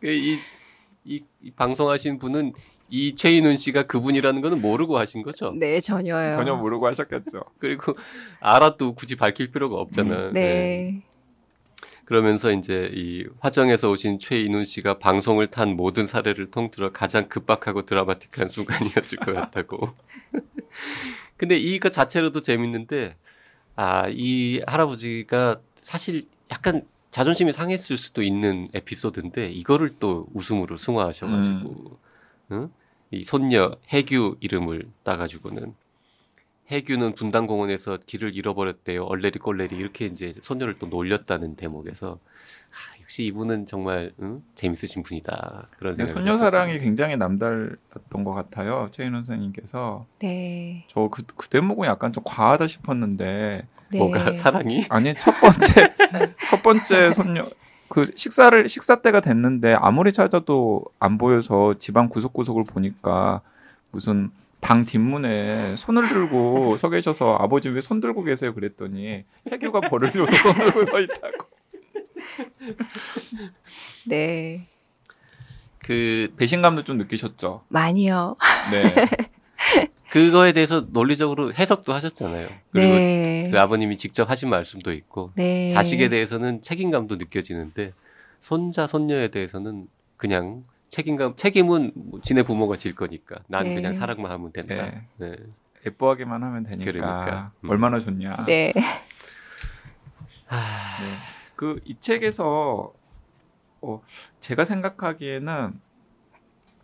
이, 0.05 0.39
이, 1.05 1.21
이 1.43 1.51
방송하신 1.53 2.19
분은 2.19 2.53
이 2.89 3.17
최인훈 3.17 3.57
씨가 3.57 3.85
그분이라는 3.85 4.41
거는 4.43 4.61
모르고 4.61 4.99
하신 4.99 5.23
거죠. 5.23 5.53
네, 5.57 5.81
전혀요. 5.81 6.33
전혀 6.33 6.55
모르고 6.55 6.87
하셨겠죠. 6.87 7.43
그리고 7.59 7.97
알아도 8.41 8.95
굳이 8.95 9.17
밝힐 9.17 9.51
필요가 9.51 9.77
없잖아요. 9.77 10.33
네. 10.33 11.03
그러면서 12.05 12.53
이제 12.53 12.89
이 12.95 13.27
화정에서 13.41 13.91
오신 13.91 14.21
최인훈 14.21 14.65
씨가 14.65 14.99
방송을 15.01 15.49
탄 15.49 15.71
모든 15.75 16.07
사례를 16.07 16.53
통틀어 16.53 16.93
가장 16.93 17.29
급박하고 17.29 17.85
드라마틱한 17.85 18.49
순간이었을 18.49 19.19
것 19.19 19.33
같다고. 19.35 19.91
근데 21.37 21.57
이거 21.57 21.89
자체로도 21.89 22.43
재밌는데 22.43 23.17
아 23.75 24.05
이 24.09 24.63
할아버지가 24.67 25.61
사실 25.81 26.27
약간 26.53 26.83
자존심이 27.17 27.51
상했을 27.51 27.97
수도 27.97 28.23
있는 28.23 28.69
에피소드인데 28.75 29.47
이거를 29.47 29.97
또 29.99 30.27
웃음으로 30.35 30.77
승화하셔가지고 30.77 31.99
응? 32.53 32.71
이 33.11 33.25
손녀 33.25 33.75
해규 33.91 34.37
이름을 34.41 34.87
따가지고는 35.03 35.75
해규는 36.71 37.15
분당공원에서 37.15 37.99
길을 38.07 38.35
잃어버렸대요. 38.35 39.05
얼레리 39.05 39.39
꼴레리 39.39 39.77
이렇게 39.77 40.07
이제 40.07 40.35
손녀를 40.43 40.79
또 40.79 40.87
놀렸다는 40.87 41.57
대목에서 41.57 42.19
아, 42.19 43.01
역시 43.03 43.25
이분은 43.27 43.67
정말 43.67 44.13
응? 44.21 44.43
재밌으신 44.57 45.03
분이다 45.05 45.69
그런 45.79 45.95
생각이 45.95 46.19
소녀 46.19 46.37
사랑이 46.37 46.79
굉장히 46.81 47.17
남달랐던 47.17 48.25
것 48.25 48.33
같아요. 48.35 48.89
최인원 48.93 49.23
선생님께서 49.23 50.07
네. 50.19 50.85
저 50.89 51.09
그 51.09 51.23
그 51.37 51.49
대목은 51.49 51.87
약간 51.87 52.13
좀 52.13 52.25
과하다 52.27 52.67
싶었는데 52.67 53.67
네. 53.93 53.99
뭐가 53.99 54.35
사랑이 54.35 54.87
아니 54.89 55.15
첫 55.15 55.39
번째 55.41 55.95
첫 56.51 56.63
번째 56.65 57.13
손녀 57.13 57.47
그 57.89 58.11
식사를 58.17 58.69
식사 58.69 59.01
때가 59.01 59.21
됐는데 59.21 59.75
아무리 59.75 60.13
찾아도 60.13 60.85
안 60.99 61.17
보여서 61.19 61.75
집안 61.79 62.09
구석구석을 62.09 62.65
보니까 62.65 63.41
무슨 63.93 64.31
방 64.67 64.85
뒷문에 64.85 65.77
손을 65.77 66.09
들고 66.09 66.77
서 66.79 66.91
계셔서 66.91 67.37
아버지 67.37 67.69
왜 67.69 67.81
손 67.81 68.01
들고 68.01 68.25
계세요 68.25 68.53
그랬더니 68.55 69.25
해규가 69.53 69.81
벌을 69.83 70.13
줘서 70.13 70.33
손 70.43 70.55
들고 70.57 70.85
서 70.85 71.01
있다고 71.01 71.47
네. 74.07 74.67
그 75.79 76.33
배신감도 76.37 76.83
좀 76.85 76.97
느끼셨죠 76.99 77.63
많이요. 77.69 78.37
네 78.73 78.95
그거에 80.11 80.53
대해서 80.53 80.87
논리적으로 80.91 81.53
해석도 81.53 81.93
하셨잖아요. 81.93 82.49
그리고 82.73 82.95
네. 82.95 83.49
그 83.53 83.61
아버님이 83.61 83.97
직접 83.97 84.29
하신 84.31 84.49
말씀도 84.51 84.93
있고 84.93 85.31
네. 85.35 85.69
자식에 85.69 86.09
대해서는 86.09 86.63
책임감도 86.63 87.17
느껴지는데 87.17 87.93
손자 88.41 88.87
손녀에 88.87 89.29
대해서는 89.29 89.89
그냥 90.17 90.63
책임감 90.91 91.37
책임은 91.37 91.93
뭐 91.95 92.21
지네 92.23 92.43
부모가 92.43 92.77
질 92.77 92.95
거니까 92.95 93.37
난 93.49 93.65
네. 93.65 93.75
그냥 93.75 93.95
사랑만 93.95 94.31
하면 94.33 94.53
된다. 94.53 94.75
네. 94.75 95.07
네. 95.17 95.37
예뻐하기만 95.85 96.43
하면 96.43 96.63
되니까 96.65 96.85
그러니까. 96.93 97.53
음. 97.61 97.71
얼마나 97.71 98.01
좋냐 98.01 98.45
네. 98.47 98.73
하... 100.47 100.57
네. 100.57 101.17
그이 101.57 101.97
책에서 102.01 102.93
어, 103.83 104.03
제가 104.41 104.65
생각하기에는 104.65 105.81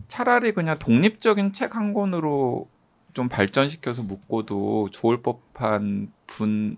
차라리 0.09 0.53
그냥 0.53 0.79
독립적인 0.79 1.53
책 1.53 1.75
한 1.75 1.95
권으로 1.95 2.69
좀 3.15 3.29
발전시켜서 3.29 4.03
묶어도 4.03 4.91
좋을 4.91 5.23
법한 5.23 6.13
분 6.27 6.77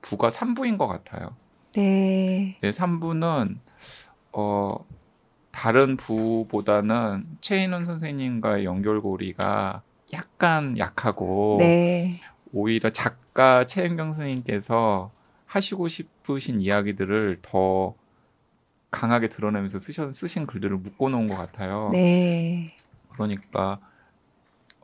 부가 0.00 0.28
3부인 0.28 0.78
것 0.78 0.86
같아요. 0.88 1.34
네. 1.74 2.56
네, 2.60 2.70
3부는 2.70 3.56
어 4.32 4.84
다른 5.52 5.96
부보다는 5.96 7.26
최인원 7.40 7.84
선생님과의 7.84 8.64
연결고리가 8.64 9.82
약간 10.12 10.76
약하고 10.78 11.56
네. 11.60 12.20
오히려 12.52 12.90
작가 12.90 13.64
최은경 13.66 14.14
선생님께서 14.14 15.12
하시고 15.46 15.88
싶으신 15.88 16.60
이야기들을 16.60 17.38
더 17.42 17.94
강하게 18.90 19.28
드러내면서 19.28 19.78
쓰신, 19.78 20.12
쓰신 20.12 20.46
글들을 20.46 20.76
묶어놓은 20.78 21.28
것 21.28 21.36
같아요. 21.36 21.90
네. 21.92 22.74
그러니까 23.10 23.78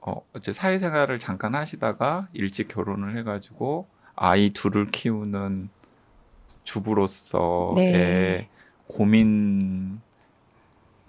어, 0.01 0.23
어째 0.35 0.53
사회생활을 0.53 1.19
잠깐 1.19 1.55
하시다가 1.55 2.29
일찍 2.33 2.69
결혼을 2.69 3.16
해가지고 3.19 3.87
아이 4.14 4.53
둘을 4.53 4.87
키우는 4.87 5.71
주부로서의 6.64 7.92
네. 7.92 8.49
고민 8.87 10.01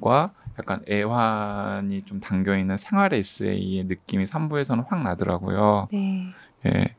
과 0.02 0.32
약간 0.58 0.84
애환이 0.90 2.04
좀 2.06 2.20
담겨 2.20 2.58
있는 2.58 2.78
생활 2.78 3.14
에세이의 3.14 3.86
느낌이 3.86 4.26
3부에서는 4.26 4.86
확 4.88 5.04
나더라고요. 5.04 5.88
네. 5.92 6.26
예. 6.66 6.96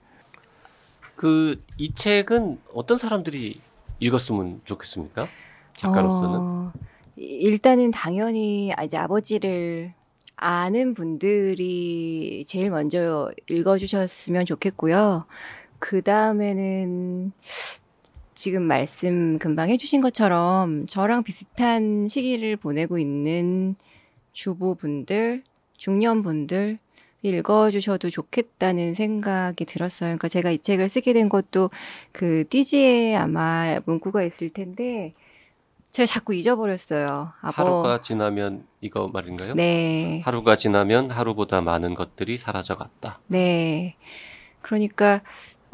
그 1.16 1.62
이 1.80 1.94
책은 1.94 2.60
어떤 2.74 2.98
사람들이 2.98 3.60
읽었으면 4.00 4.60
좋겠습니까? 4.64 5.26
작가로서는 5.74 6.38
어, 6.38 6.72
일단은 7.16 7.90
당연히 7.90 8.70
아, 8.76 8.84
이제 8.84 8.98
아버지를 8.98 9.94
아는 10.36 10.92
분들이 10.92 12.44
제일 12.46 12.68
먼저 12.70 13.30
읽어주셨으면 13.48 14.44
좋겠고요. 14.44 15.24
그 15.78 16.02
다음에는 16.02 17.32
지금 18.40 18.62
말씀 18.62 19.38
금방 19.38 19.68
해주신 19.68 20.00
것처럼 20.00 20.86
저랑 20.86 21.24
비슷한 21.24 22.08
시기를 22.08 22.56
보내고 22.56 22.98
있는 22.98 23.76
주부분들, 24.32 25.42
중년분들 25.76 26.78
읽어주셔도 27.20 28.08
좋겠다는 28.08 28.94
생각이 28.94 29.66
들었어요. 29.66 30.08
그러니까 30.08 30.28
제가 30.28 30.52
이 30.52 30.58
책을 30.58 30.88
쓰게 30.88 31.12
된 31.12 31.28
것도 31.28 31.68
그 32.12 32.44
띠지에 32.48 33.14
아마 33.14 33.78
문구가 33.84 34.22
있을 34.22 34.48
텐데 34.48 35.12
제가 35.90 36.06
자꾸 36.06 36.34
잊어버렸어요. 36.34 37.34
아버. 37.42 37.62
하루가 37.62 38.00
지나면 38.00 38.64
이거 38.80 39.08
말인가요? 39.08 39.52
네. 39.52 40.22
하루가 40.24 40.56
지나면 40.56 41.10
하루보다 41.10 41.60
많은 41.60 41.92
것들이 41.92 42.38
사라져갔다. 42.38 43.20
네. 43.26 43.96
그러니까 44.62 45.20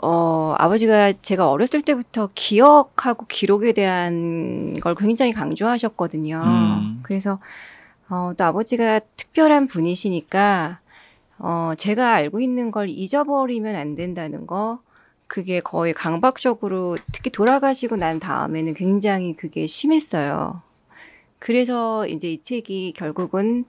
어 0.03 0.55
아버지가 0.59 1.15
제가 1.23 1.51
어렸을 1.51 1.83
때부터 1.83 2.29
기억하고 2.35 3.27
기록에 3.27 3.73
대한 3.73 4.79
걸 4.81 4.95
굉장히 4.95 5.33
강조하셨거든요. 5.33 6.43
음. 6.45 7.01
그래서 7.03 7.39
어, 8.09 8.33
또 8.37 8.45
아버지가 8.45 9.01
특별한 9.17 9.67
분이시니까 9.69 10.81
어, 11.39 11.73
제가 11.77 12.15
알고 12.15 12.41
있는 12.41 12.71
걸 12.71 12.89
잊어버리면 12.89 13.75
안 13.75 13.95
된다는 13.95 14.47
거, 14.47 14.81
그게 15.27 15.61
거의 15.61 15.93
강박적으로, 15.93 16.99
특히 17.13 17.31
돌아가시고 17.31 17.97
난 17.97 18.21
다음에는 18.21 18.75
굉장히 18.75 19.37
그게 19.37 19.67
심했어요. 19.67 20.63
그래서 21.39 22.07
이제 22.07 22.33
이 22.33 22.41
책이 22.41 22.95
결국은 22.97 23.65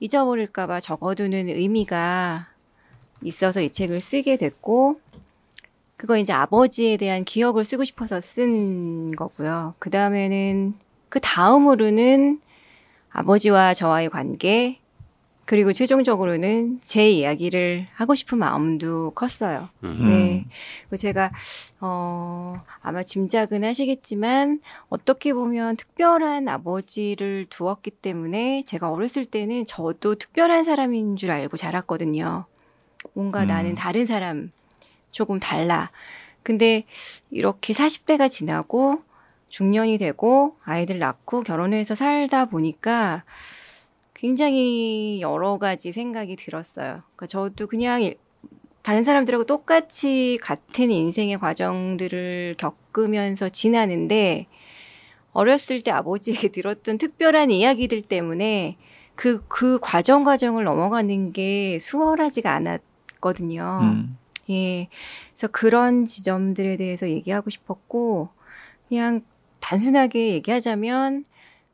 잊어버릴까봐 0.00 0.80
적어두는 0.80 1.48
의미가 1.48 2.46
있어서 3.22 3.60
이 3.60 3.68
책을 3.68 4.00
쓰게 4.00 4.36
됐고, 4.38 5.00
그거 6.04 6.18
이제 6.18 6.34
아버지에 6.34 6.98
대한 6.98 7.24
기억을 7.24 7.64
쓰고 7.64 7.84
싶어서 7.84 8.20
쓴 8.20 9.12
거고요. 9.12 9.72
그 9.78 9.88
다음에는, 9.88 10.74
그 11.08 11.18
다음으로는 11.18 12.42
아버지와 13.10 13.72
저와의 13.72 14.10
관계, 14.10 14.80
그리고 15.46 15.72
최종적으로는 15.72 16.80
제 16.82 17.08
이야기를 17.08 17.86
하고 17.94 18.14
싶은 18.14 18.36
마음도 18.36 19.12
컸어요. 19.12 19.70
음. 19.82 20.10
네. 20.10 20.44
그리고 20.82 20.96
제가, 20.98 21.32
어, 21.80 22.60
아마 22.82 23.02
짐작은 23.02 23.64
하시겠지만, 23.64 24.60
어떻게 24.90 25.32
보면 25.32 25.76
특별한 25.76 26.48
아버지를 26.48 27.46
두었기 27.48 27.92
때문에 27.92 28.64
제가 28.66 28.90
어렸을 28.90 29.24
때는 29.24 29.64
저도 29.64 30.16
특별한 30.16 30.64
사람인 30.64 31.16
줄 31.16 31.30
알고 31.30 31.56
자랐거든요. 31.56 32.44
뭔가 33.14 33.44
음. 33.44 33.46
나는 33.48 33.74
다른 33.74 34.04
사람, 34.04 34.52
조금 35.14 35.38
달라. 35.38 35.90
근데 36.42 36.84
이렇게 37.30 37.72
40대가 37.72 38.28
지나고 38.28 39.02
중년이 39.48 39.96
되고 39.98 40.56
아이들 40.64 40.98
낳고 40.98 41.42
결혼해서 41.42 41.94
살다 41.94 42.46
보니까 42.46 43.24
굉장히 44.12 45.20
여러 45.20 45.58
가지 45.58 45.92
생각이 45.92 46.36
들었어요. 46.36 47.02
그러니까 47.16 47.26
저도 47.28 47.66
그냥 47.66 48.02
일- 48.02 48.18
다른 48.82 49.04
사람들하고 49.04 49.44
똑같이 49.44 50.38
같은 50.42 50.90
인생의 50.90 51.38
과정들을 51.38 52.56
겪으면서 52.58 53.48
지나는데 53.48 54.46
어렸을 55.32 55.82
때 55.82 55.90
아버지에게 55.90 56.48
들었던 56.48 56.98
특별한 56.98 57.50
이야기들 57.50 58.02
때문에 58.02 58.76
그, 59.14 59.44
그 59.48 59.78
과정 59.80 60.24
과정을 60.24 60.64
넘어가는 60.64 61.32
게 61.32 61.78
수월하지가 61.80 62.52
않았거든요. 62.52 63.78
음. 63.82 64.18
예. 64.50 64.88
그래서 65.30 65.48
그런 65.48 66.04
지점들에 66.04 66.76
대해서 66.76 67.08
얘기하고 67.08 67.50
싶었고, 67.50 68.28
그냥 68.88 69.22
단순하게 69.60 70.32
얘기하자면, 70.34 71.24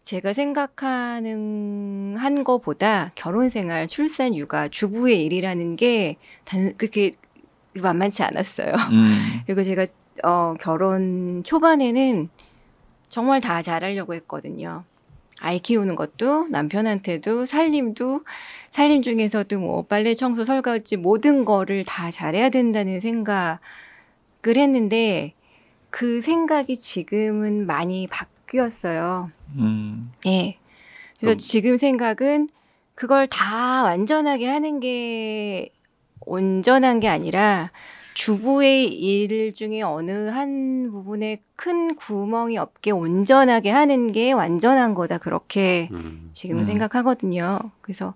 제가 0.02 0.32
생각하는 0.32 2.16
한 2.16 2.42
거보다 2.42 3.12
결혼 3.14 3.48
생활, 3.48 3.86
출산, 3.86 4.34
육아, 4.34 4.68
주부의 4.68 5.24
일이라는 5.24 5.76
게 5.76 6.16
단, 6.44 6.72
그렇게 6.76 7.12
만만치 7.74 8.22
않았어요. 8.22 8.72
음. 8.92 9.40
그리고 9.46 9.62
제가, 9.62 9.86
어, 10.24 10.54
결혼 10.58 11.42
초반에는 11.44 12.28
정말 13.08 13.40
다 13.40 13.62
잘하려고 13.62 14.14
했거든요. 14.14 14.84
아이 15.40 15.58
키우는 15.58 15.96
것도 15.96 16.48
남편한테도 16.48 17.46
살림도 17.46 18.20
살림 18.70 19.02
중에서도 19.02 19.58
뭐 19.58 19.82
빨래 19.82 20.12
청소 20.14 20.44
설거지 20.44 20.96
모든 20.96 21.44
거를 21.44 21.84
다 21.84 22.10
잘해야 22.10 22.50
된다는 22.50 23.00
생각을 23.00 23.58
했는데 24.46 25.32
그 25.88 26.20
생각이 26.20 26.78
지금은 26.78 27.66
많이 27.66 28.06
바뀌었어요. 28.06 29.30
음. 29.56 30.12
예. 30.26 30.58
그래서 31.18 31.20
그럼- 31.20 31.38
지금 31.38 31.76
생각은 31.76 32.48
그걸 32.94 33.26
다 33.26 33.82
완전하게 33.82 34.46
하는 34.46 34.78
게 34.78 35.70
온전한 36.20 37.00
게 37.00 37.08
아니라 37.08 37.70
주부의 38.14 38.86
일 38.86 39.54
중에 39.54 39.82
어느 39.82 40.28
한 40.28 40.90
부분에 40.90 41.42
큰 41.56 41.94
구멍이 41.94 42.58
없게 42.58 42.90
온전하게 42.90 43.70
하는 43.70 44.12
게 44.12 44.32
완전한 44.32 44.94
거다. 44.94 45.18
그렇게 45.18 45.88
음. 45.92 46.28
지금은 46.32 46.62
음. 46.62 46.66
생각하거든요. 46.66 47.58
그래서 47.80 48.14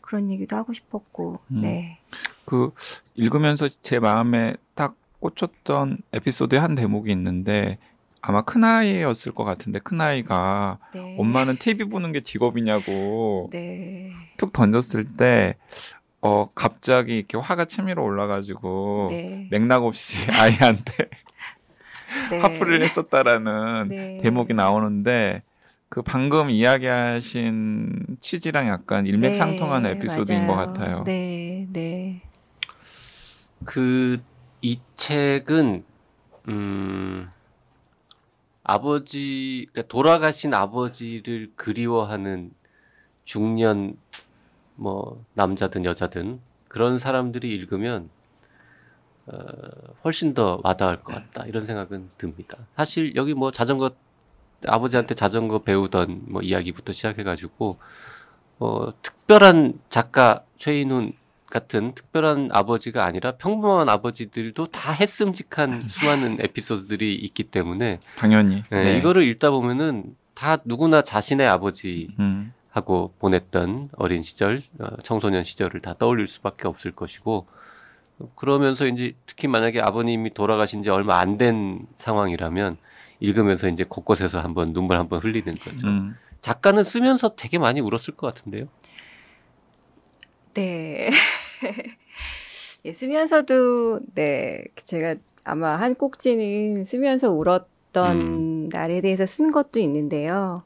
그런 0.00 0.30
얘기도 0.30 0.56
하고 0.56 0.72
싶었고, 0.72 1.40
음. 1.50 1.60
네. 1.62 1.98
그 2.44 2.72
읽으면서 3.14 3.68
제 3.82 3.98
마음에 3.98 4.54
딱 4.74 4.96
꽂혔던 5.20 5.98
에피소드의 6.12 6.60
한 6.60 6.74
대목이 6.74 7.10
있는데 7.12 7.78
아마 8.20 8.42
큰 8.42 8.62
아이였을 8.62 9.32
것 9.32 9.44
같은데 9.44 9.80
큰 9.80 10.00
아이가 10.00 10.78
네. 10.94 11.16
엄마는 11.18 11.56
TV 11.56 11.88
보는 11.88 12.12
게 12.12 12.20
직업이냐고 12.20 13.48
네. 13.52 14.12
툭 14.36 14.52
던졌을 14.52 15.04
때 15.16 15.56
어 16.22 16.50
갑자기 16.54 17.18
이렇게 17.18 17.36
화가 17.36 17.66
치밀어 17.66 18.02
올라가지고 18.02 19.08
네. 19.10 19.48
맥락 19.50 19.84
없이 19.84 20.16
아이한테 20.32 21.10
네. 22.30 22.38
화풀이를 22.38 22.82
했었다라는 22.82 23.88
네. 23.88 24.18
대목이 24.22 24.54
나오는데 24.54 25.42
그 25.88 26.00
방금 26.02 26.48
이야기하신 26.50 28.16
취지랑 28.20 28.68
약간 28.68 29.06
일맥상통하는 29.06 29.90
네, 29.90 29.96
에피소드인 29.96 30.46
것 30.46 30.54
맞아요. 30.54 30.66
같아요. 30.72 31.04
네, 31.04 31.66
네. 31.70 32.22
그 33.64 34.18
이 34.62 34.80
책은 34.94 35.84
음 36.48 37.28
아버지 38.62 39.66
그러니까 39.72 39.88
돌아가신 39.92 40.54
아버지를 40.54 41.50
그리워하는 41.56 42.52
중년 43.24 43.96
뭐 44.74 45.24
남자든 45.34 45.84
여자든 45.84 46.40
그런 46.68 46.98
사람들이 46.98 47.54
읽으면 47.54 48.08
어, 49.26 49.36
훨씬 50.04 50.34
더 50.34 50.60
와닿을 50.64 51.02
것 51.02 51.14
같다 51.14 51.46
이런 51.46 51.64
생각은 51.64 52.10
듭니다. 52.18 52.58
사실 52.76 53.14
여기 53.14 53.34
뭐 53.34 53.50
자전거 53.50 53.90
아버지한테 54.66 55.14
자전거 55.14 55.60
배우던 55.60 56.22
뭐 56.28 56.42
이야기부터 56.42 56.92
시작해가지고 56.92 57.78
어, 58.58 58.92
특별한 59.02 59.80
작가 59.90 60.44
최인훈 60.56 61.14
같은 61.46 61.94
특별한 61.94 62.48
아버지가 62.50 63.04
아니라 63.04 63.32
평범한 63.32 63.88
아버지들도 63.88 64.66
다 64.68 64.92
했음직한 64.92 65.86
수많은 65.88 66.38
에피소드들이 66.40 67.14
있기 67.14 67.44
때문에 67.44 68.00
당연히. 68.16 68.62
네, 68.70 68.84
네. 68.84 68.98
이거를 68.98 69.24
읽다 69.28 69.50
보면은 69.50 70.16
다 70.34 70.56
누구나 70.64 71.02
자신의 71.02 71.46
아버지 71.46 72.08
하고 72.72 73.12
음, 73.14 73.18
보냈던 73.20 73.88
어린 73.96 74.22
시절, 74.22 74.62
어, 74.80 74.96
청소년 75.02 75.44
시절을 75.44 75.80
다 75.82 75.94
떠올릴 75.98 76.26
수밖에 76.26 76.66
없을 76.66 76.90
것이고 76.92 77.46
그러면서 78.34 78.86
이제 78.86 79.14
특히 79.26 79.46
만약에 79.48 79.80
아버님이 79.80 80.32
돌아가신 80.34 80.82
지 80.82 80.90
얼마 80.90 81.18
안 81.18 81.38
된 81.38 81.86
상황이라면 81.98 82.76
읽으면서 83.20 83.68
이제 83.68 83.84
곳곳에서 83.84 84.40
한번 84.40 84.72
눈물 84.72 84.96
한번 84.96 85.20
흘리는 85.20 85.54
거죠. 85.56 85.86
음. 85.86 86.16
작가는 86.40 86.82
쓰면서 86.82 87.36
되게 87.36 87.58
많이 87.58 87.80
울었을 87.80 88.14
것 88.16 88.26
같은데요. 88.34 88.66
네. 90.54 91.08
예, 92.84 92.92
쓰면서도, 92.92 94.00
네, 94.14 94.64
제가 94.74 95.14
아마 95.44 95.76
한 95.76 95.94
꼭지는 95.94 96.84
쓰면서 96.84 97.30
울었던 97.30 98.20
음. 98.20 98.68
날에 98.70 99.00
대해서 99.00 99.24
쓴 99.24 99.52
것도 99.52 99.78
있는데요. 99.80 100.64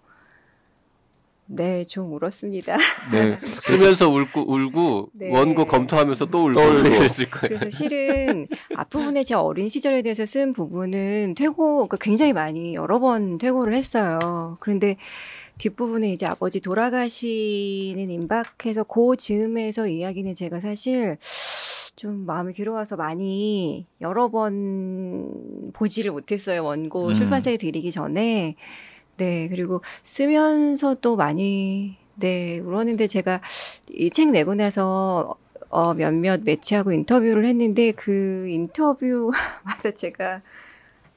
네, 1.46 1.84
좀 1.84 2.12
울었습니다. 2.12 2.76
네. 3.12 3.38
쓰면서 3.40 4.08
울고 4.08 4.52
울고 4.52 5.10
네. 5.12 5.30
원고 5.30 5.64
검토하면서 5.66 6.26
또 6.26 6.46
울고. 6.46 6.60
그랬을 6.60 7.30
거예요. 7.30 7.58
그래서 7.58 7.70
실은 7.70 8.46
앞부분에 8.74 9.22
제 9.22 9.34
어린 9.34 9.68
시절에 9.68 10.02
대해서 10.02 10.26
쓴 10.26 10.52
부분은 10.52 11.34
퇴고, 11.36 11.74
그러니까 11.76 11.96
굉장히 11.98 12.32
많이 12.32 12.74
여러 12.74 12.98
번 12.98 13.38
퇴고를 13.38 13.74
했어요. 13.74 14.56
그런데 14.60 14.96
뒷부분에 15.58 16.12
이제 16.12 16.26
아버지 16.26 16.60
돌아가시는 16.60 18.10
임박해서 18.10 18.84
그 18.84 19.16
즈음에서 19.16 19.88
이야기는 19.88 20.34
제가 20.34 20.60
사실 20.60 21.16
좀 21.94 22.26
마음이 22.26 22.52
괴로워서 22.52 22.96
많이 22.96 23.86
여러 24.02 24.28
번 24.28 25.70
보지를 25.72 26.12
못했어요. 26.12 26.62
원고 26.62 27.08
음. 27.08 27.14
출판사에 27.14 27.56
드리기 27.56 27.90
전에. 27.90 28.56
네, 29.16 29.48
그리고 29.48 29.80
쓰면서도 30.02 31.16
많이, 31.16 31.96
네, 32.16 32.58
울었는데 32.60 33.06
제가 33.06 33.40
이 33.90 34.10
책 34.10 34.30
내고 34.30 34.54
나서 34.54 35.36
어, 35.68 35.94
몇몇 35.94 36.42
매체하고 36.44 36.92
인터뷰를 36.92 37.44
했는데 37.44 37.92
그 37.92 38.46
인터뷰마다 38.48 39.90
제가 39.94 40.40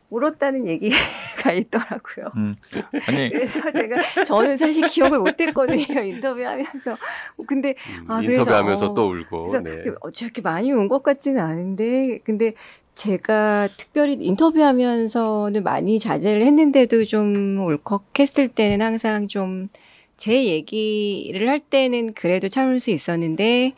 울었다는 0.09 0.65
얘기가 0.65 0.95
있더라고요. 1.53 2.31
음. 2.35 2.55
아니, 3.07 3.29
그래서 3.29 3.71
제가 3.71 4.23
저는 4.25 4.57
사실 4.57 4.87
기억을 4.87 5.19
못했거든요 5.19 6.01
인터뷰하면서. 6.01 6.97
근데 7.45 7.75
음, 7.87 8.05
아, 8.07 8.19
그래서, 8.19 8.41
인터뷰하면서 8.41 8.85
어, 8.87 8.93
또 8.95 9.09
울고. 9.11 9.45
그래서 9.45 9.59
네. 9.59 9.81
그 9.83 9.95
어떻게 10.01 10.41
많이 10.41 10.71
운 10.71 10.87
것 10.89 11.03
같지는 11.03 11.39
않은데 11.43 12.17
근데 12.23 12.53
제가 12.99 13.69
특별히 13.77 14.13
인터뷰하면서는 14.19 15.63
많이 15.63 15.99
자제를 15.99 16.45
했는데도 16.45 17.05
좀 17.05 17.57
울컥했을 17.59 18.49
때는 18.49 18.85
항상 18.85 19.27
좀 19.27 19.69
제 20.19 20.43
얘기를 20.43 21.47
할 21.47 21.61
때는 21.61 22.13
그래도 22.13 22.49
참을 22.49 22.81
수 22.81 22.91
있었는데 22.91 23.73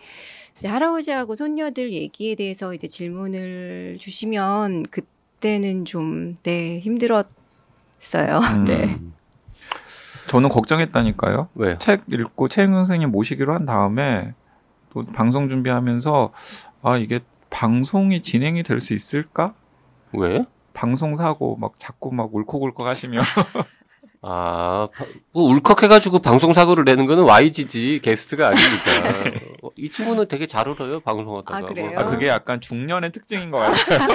이제 0.58 0.68
할아버지하고 0.68 1.36
손녀들 1.36 1.94
얘기에 1.94 2.34
대해서 2.34 2.74
이제 2.74 2.88
질문을 2.88 3.98
주시면 4.00 4.88
그때는 4.90 5.86
좀 5.86 6.38
네 6.42 6.80
힘들었어요. 6.80 7.30
음. 8.56 8.66
네. 8.66 9.00
저는 10.30 10.50
걱정했다니까요. 10.50 11.50
왜요? 11.54 11.78
책 11.78 12.02
읽고 12.12 12.48
최영 12.48 12.74
선생님 12.74 13.12
모시기로 13.12 13.54
한 13.54 13.68
다음에 13.68 14.34
또 14.92 15.06
방송 15.06 15.48
준비하면서 15.48 16.32
아 16.82 16.98
이게 16.98 17.20
방송이 17.52 18.22
진행이 18.24 18.64
될 18.64 18.82
수 18.82 18.94
있을까? 18.96 19.54
왜? 20.14 20.46
방송 20.74 21.14
사고 21.16 21.56
막 21.58 21.74
자꾸 21.78 22.12
막 22.12 22.34
울컥울컥 22.34 22.88
하시면 22.88 23.24
아, 24.24 24.88
바- 24.96 25.06
뭐 25.34 25.44
울컥해가지고 25.52 26.20
방송 26.20 26.54
사고를 26.54 26.84
내는 26.86 27.06
거는 27.08 27.24
YG지 27.26 28.00
게스트가 28.04 28.48
아니니까. 28.50 29.32
어, 29.64 29.70
이 29.78 29.90
친구는 29.92 30.28
되게 30.28 30.46
잘 30.48 30.68
울어요 30.68 31.00
방송하다가. 31.02 31.58
아, 31.58 31.62
그래요? 31.62 32.00
아 32.00 32.06
그게 32.06 32.28
약간 32.28 32.62
중년의 32.62 33.12
특징인 33.12 33.52
것 33.52 33.58
같아요. 33.60 34.08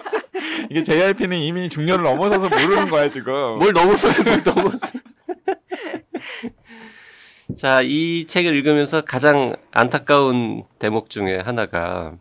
이게 0.70 0.82
JYP는 0.82 1.38
이미 1.38 1.68
중년을 1.68 2.04
넘어서서 2.04 2.48
모르는 2.48 2.88
거야 2.88 3.10
지금. 3.10 3.58
뭘 3.58 3.72
넘어서요, 3.72 4.12
뭘 4.24 4.42
넘어서. 4.44 4.78
자, 7.56 7.80
이 7.82 8.26
책을 8.26 8.54
읽으면서 8.54 9.00
가장 9.02 9.54
안타까운 9.72 10.64
대목 10.78 11.10
중에 11.10 11.38
하나가, 11.40 12.14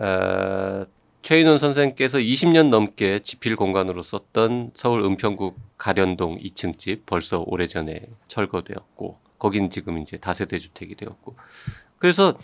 어, 0.00 0.86
최인원 1.22 1.58
선생께서 1.58 2.18
20년 2.18 2.70
넘게 2.70 3.20
지필 3.20 3.54
공간으로 3.54 4.02
썼던 4.02 4.72
서울 4.74 5.04
은평구 5.04 5.54
가련동 5.76 6.38
2층 6.38 6.78
집 6.78 7.04
벌써 7.04 7.44
오래전에 7.46 8.08
철거되었고, 8.26 9.18
거긴 9.38 9.68
지금 9.68 9.98
이제 9.98 10.16
다세대 10.16 10.58
주택이 10.58 10.94
되었고. 10.94 11.36
그래서 11.98 12.38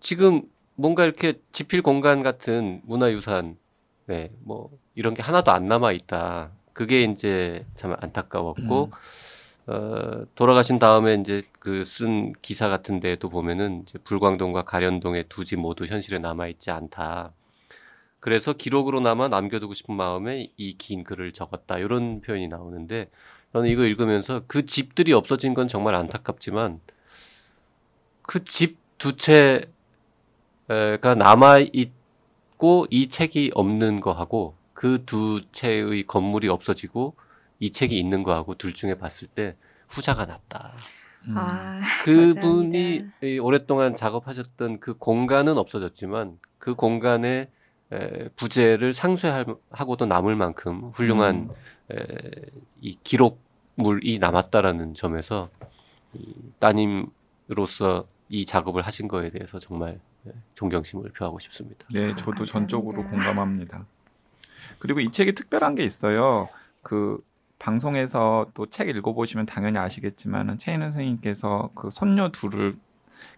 지금 0.00 0.42
뭔가 0.74 1.04
이렇게 1.04 1.34
지필 1.52 1.82
공간 1.82 2.22
같은 2.22 2.80
문화유산, 2.84 3.58
네, 4.06 4.30
뭐, 4.40 4.70
이런 4.94 5.12
게 5.12 5.22
하나도 5.22 5.52
안 5.52 5.66
남아 5.66 5.92
있다. 5.92 6.50
그게 6.72 7.02
이제 7.02 7.66
참 7.76 7.94
안타까웠고, 8.00 8.90
어, 9.66 10.24
돌아가신 10.34 10.78
다음에 10.78 11.14
이제 11.14 11.42
그 11.60 11.84
쓴 11.84 12.32
기사 12.42 12.68
같은 12.68 13.00
데도 13.00 13.28
보면은 13.30 13.82
이제 13.82 13.98
불광동과 14.04 14.64
가련동의 14.64 15.26
두 15.28 15.44
집 15.44 15.60
모두 15.60 15.84
현실에 15.86 16.18
남아 16.18 16.48
있지 16.48 16.70
않다. 16.70 17.32
그래서 18.20 18.52
기록으로나마 18.54 19.28
남겨두고 19.28 19.74
싶은 19.74 19.94
마음에 19.96 20.50
이 20.56 20.76
긴 20.78 21.04
글을 21.04 21.32
적었다. 21.32 21.78
이런 21.78 22.20
표현이 22.22 22.48
나오는데 22.48 23.10
저는 23.52 23.68
이거 23.70 23.84
읽으면서 23.84 24.42
그 24.46 24.66
집들이 24.66 25.12
없어진 25.12 25.54
건 25.54 25.68
정말 25.68 25.94
안타깝지만 25.94 26.80
그 28.22 28.44
집 28.44 28.80
두 28.98 29.16
채가 29.16 31.14
남아 31.16 31.58
있고 31.72 32.86
이 32.90 33.08
책이 33.08 33.50
없는 33.54 34.00
거하고 34.00 34.54
그 34.74 35.04
두 35.04 35.40
채의 35.52 36.06
건물이 36.06 36.48
없어지고 36.48 37.14
이 37.62 37.70
책이 37.70 37.96
있는 37.96 38.24
거하고 38.24 38.56
둘 38.56 38.74
중에 38.74 38.96
봤을 38.96 39.28
때 39.28 39.54
후자가 39.86 40.26
낫다. 40.26 40.72
음. 41.28 41.34
아, 41.38 41.80
그분이 42.02 42.34
감사합니다. 42.34 43.26
이 43.26 43.38
오랫동안 43.38 43.94
작업하셨던 43.94 44.80
그 44.80 44.94
공간은 44.94 45.56
없어졌지만 45.56 46.40
그 46.58 46.74
공간에 46.74 47.48
에, 47.92 48.28
부재를 48.30 48.94
상쇄하고도 48.94 50.06
남을 50.06 50.34
만큼 50.34 50.90
훌륭한 50.92 51.50
음. 51.90 51.96
에, 51.96 51.96
이 52.80 52.98
기록물이 53.04 54.18
남았다라는 54.18 54.94
점에서 54.94 55.48
이 56.14 56.34
따님으로서 56.58 58.08
이 58.28 58.44
작업을 58.44 58.82
하신 58.82 59.06
거에 59.06 59.30
대해서 59.30 59.60
정말 59.60 60.00
에, 60.26 60.32
존경심을 60.54 61.12
표하고 61.12 61.38
싶습니다. 61.38 61.86
네, 61.92 62.10
아, 62.10 62.16
저도 62.16 62.38
감사합니다. 62.38 62.52
전적으로 62.52 63.08
공감합니다. 63.08 63.86
그리고 64.80 64.98
이 64.98 65.12
책이 65.12 65.34
특별한 65.34 65.76
게 65.76 65.84
있어요. 65.84 66.48
그 66.82 67.22
방송에서 67.62 68.46
또 68.54 68.66
책 68.66 68.88
읽어보시면 68.88 69.46
당연히 69.46 69.78
아시겠지만은 69.78 70.58
최인은 70.58 70.90
선생님께서 70.90 71.70
그 71.74 71.90
손녀 71.90 72.30
둘을 72.30 72.74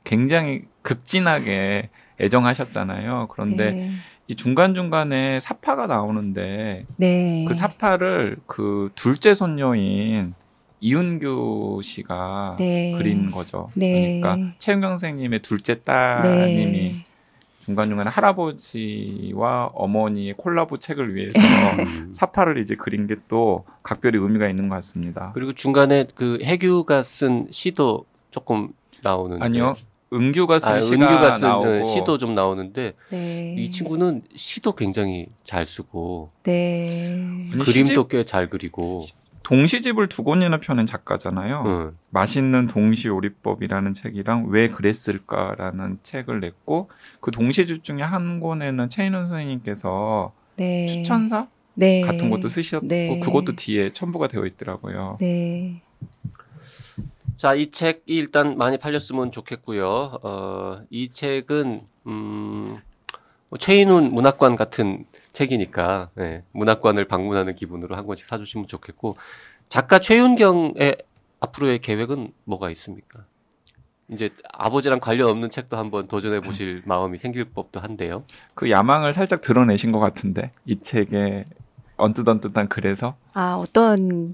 굉장히 0.02 0.62
극진하게 0.82 1.90
애정하셨잖아요. 2.20 3.28
그런데 3.30 3.70
네. 3.72 3.90
이 4.26 4.34
중간중간에 4.34 5.40
사파가 5.40 5.87
나오는데 5.87 6.87
네. 6.96 7.44
그 7.46 7.52
사파를 7.52 8.38
그 8.46 8.90
둘째 8.94 9.34
손녀인 9.34 10.34
이윤규 10.80 11.80
씨가 11.82 12.56
네. 12.58 12.92
그린 12.96 13.30
거죠. 13.30 13.70
네. 13.74 14.20
그러니까 14.20 14.54
최윤경 14.58 14.90
선생님의 14.90 15.42
둘째 15.42 15.82
따님이 15.82 16.72
네. 16.72 17.03
중간중간에 17.68 18.11
할아버지와 18.11 19.70
어머니의 19.74 20.35
콜라보 20.35 20.79
책을 20.79 21.14
위해서 21.14 21.38
음. 21.40 22.12
사파를 22.14 22.59
이제 22.59 22.74
그린 22.77 23.07
게 23.07 23.14
또 23.29 23.64
각별히 23.83 24.18
의미가 24.18 24.48
있는 24.48 24.68
것 24.68 24.74
같습니다. 24.77 25.31
그리고 25.35 25.53
중간에 25.53 26.07
그 26.14 26.38
해규가 26.42 27.03
쓴 27.03 27.46
시도 27.50 28.05
조금 28.31 28.68
나오는데 29.03 29.42
아니요, 29.44 29.77
은규가 30.12 30.59
쓴 30.59 30.72
아, 30.72 30.81
시가 30.81 30.94
은규가 31.07 31.33
쓴 31.38 31.48
나오고 31.48 31.68
어, 31.81 31.83
시도 31.85 32.18
좀 32.18 32.35
나오는데 32.35 32.92
네. 33.11 33.55
이 33.57 33.70
친구는 33.70 34.22
시도 34.37 34.72
굉장히 34.72 35.27
잘 35.44 35.66
쓰고 35.66 36.31
네. 36.42 37.48
그림도 37.64 37.64
시집- 38.03 38.09
꽤잘 38.11 38.50
그리고 38.50 39.07
동시집을 39.44 40.09
두 40.09 40.24
권이나 40.24 40.59
펴낸 40.59 40.87
작가잖아요. 40.87 41.62
응. 41.66 41.92
맛있는 42.11 42.66
동시 42.66 43.09
요리법이라는 43.09 43.94
책이랑 43.94 44.46
왜 44.48 44.68
그랬을까라는 44.68 45.98
책을 46.02 46.40
냈고 46.40 46.90
그 47.20 47.30
동시집 47.30 47.85
중에 47.85 48.02
한 48.02 48.40
권에는 48.40 48.88
최인원 48.88 49.26
선생님께서 49.26 50.33
네. 50.57 50.87
추천사 50.87 51.48
네. 51.74 52.00
같은 52.00 52.30
것도 52.30 52.48
쓰셨고 52.48 52.88
네. 52.88 53.20
그것도 53.20 53.54
뒤에 53.57 53.92
첨부가 53.92 54.28
되어 54.28 54.46
있더라고요. 54.46 55.18
네. 55.20 55.83
자, 57.37 57.54
이 57.54 57.70
책이 57.70 58.02
일단 58.07 58.57
많이 58.57 58.78
팔렸으면 58.78 59.30
좋겠고요. 59.30 60.20
어, 60.22 60.80
이 60.88 61.11
책은 61.11 61.83
음, 62.07 62.78
뭐 63.50 63.59
최인훈 63.59 64.12
문학관 64.12 64.57
같은 64.57 65.04
책이니까 65.35 66.11
예, 66.20 66.42
문학관을 66.53 67.07
방문하는 67.07 67.55
기분으로 67.55 67.97
한 67.97 68.07
권씩 68.07 68.27
사주시면 68.27 68.66
좋겠고 68.66 69.16
작가 69.68 69.99
최윤경의 69.99 70.97
앞으로의 71.40 71.81
계획은 71.81 72.33
뭐가 72.44 72.70
있습니까? 72.70 73.27
이제 74.11 74.31
아버지랑 74.53 75.01
관련 75.01 75.29
없는 75.29 75.51
책도 75.51 75.77
한번 75.77 76.09
도전해 76.09 76.40
보실 76.40 76.83
마음이 76.85 77.18
생길 77.18 77.44
법도 77.44 77.81
한데요. 77.81 78.25
그 78.55 78.70
야망을 78.70 79.14
살짝 79.14 79.40
드러내신 79.40 79.92
것 79.92 79.99
같은데 79.99 80.53
이 80.66 80.81
책에 80.81 81.44
언뜻언뜻한 81.97 82.68
글에서 82.68 83.16
아, 83.33 83.55
어떤 83.55 84.33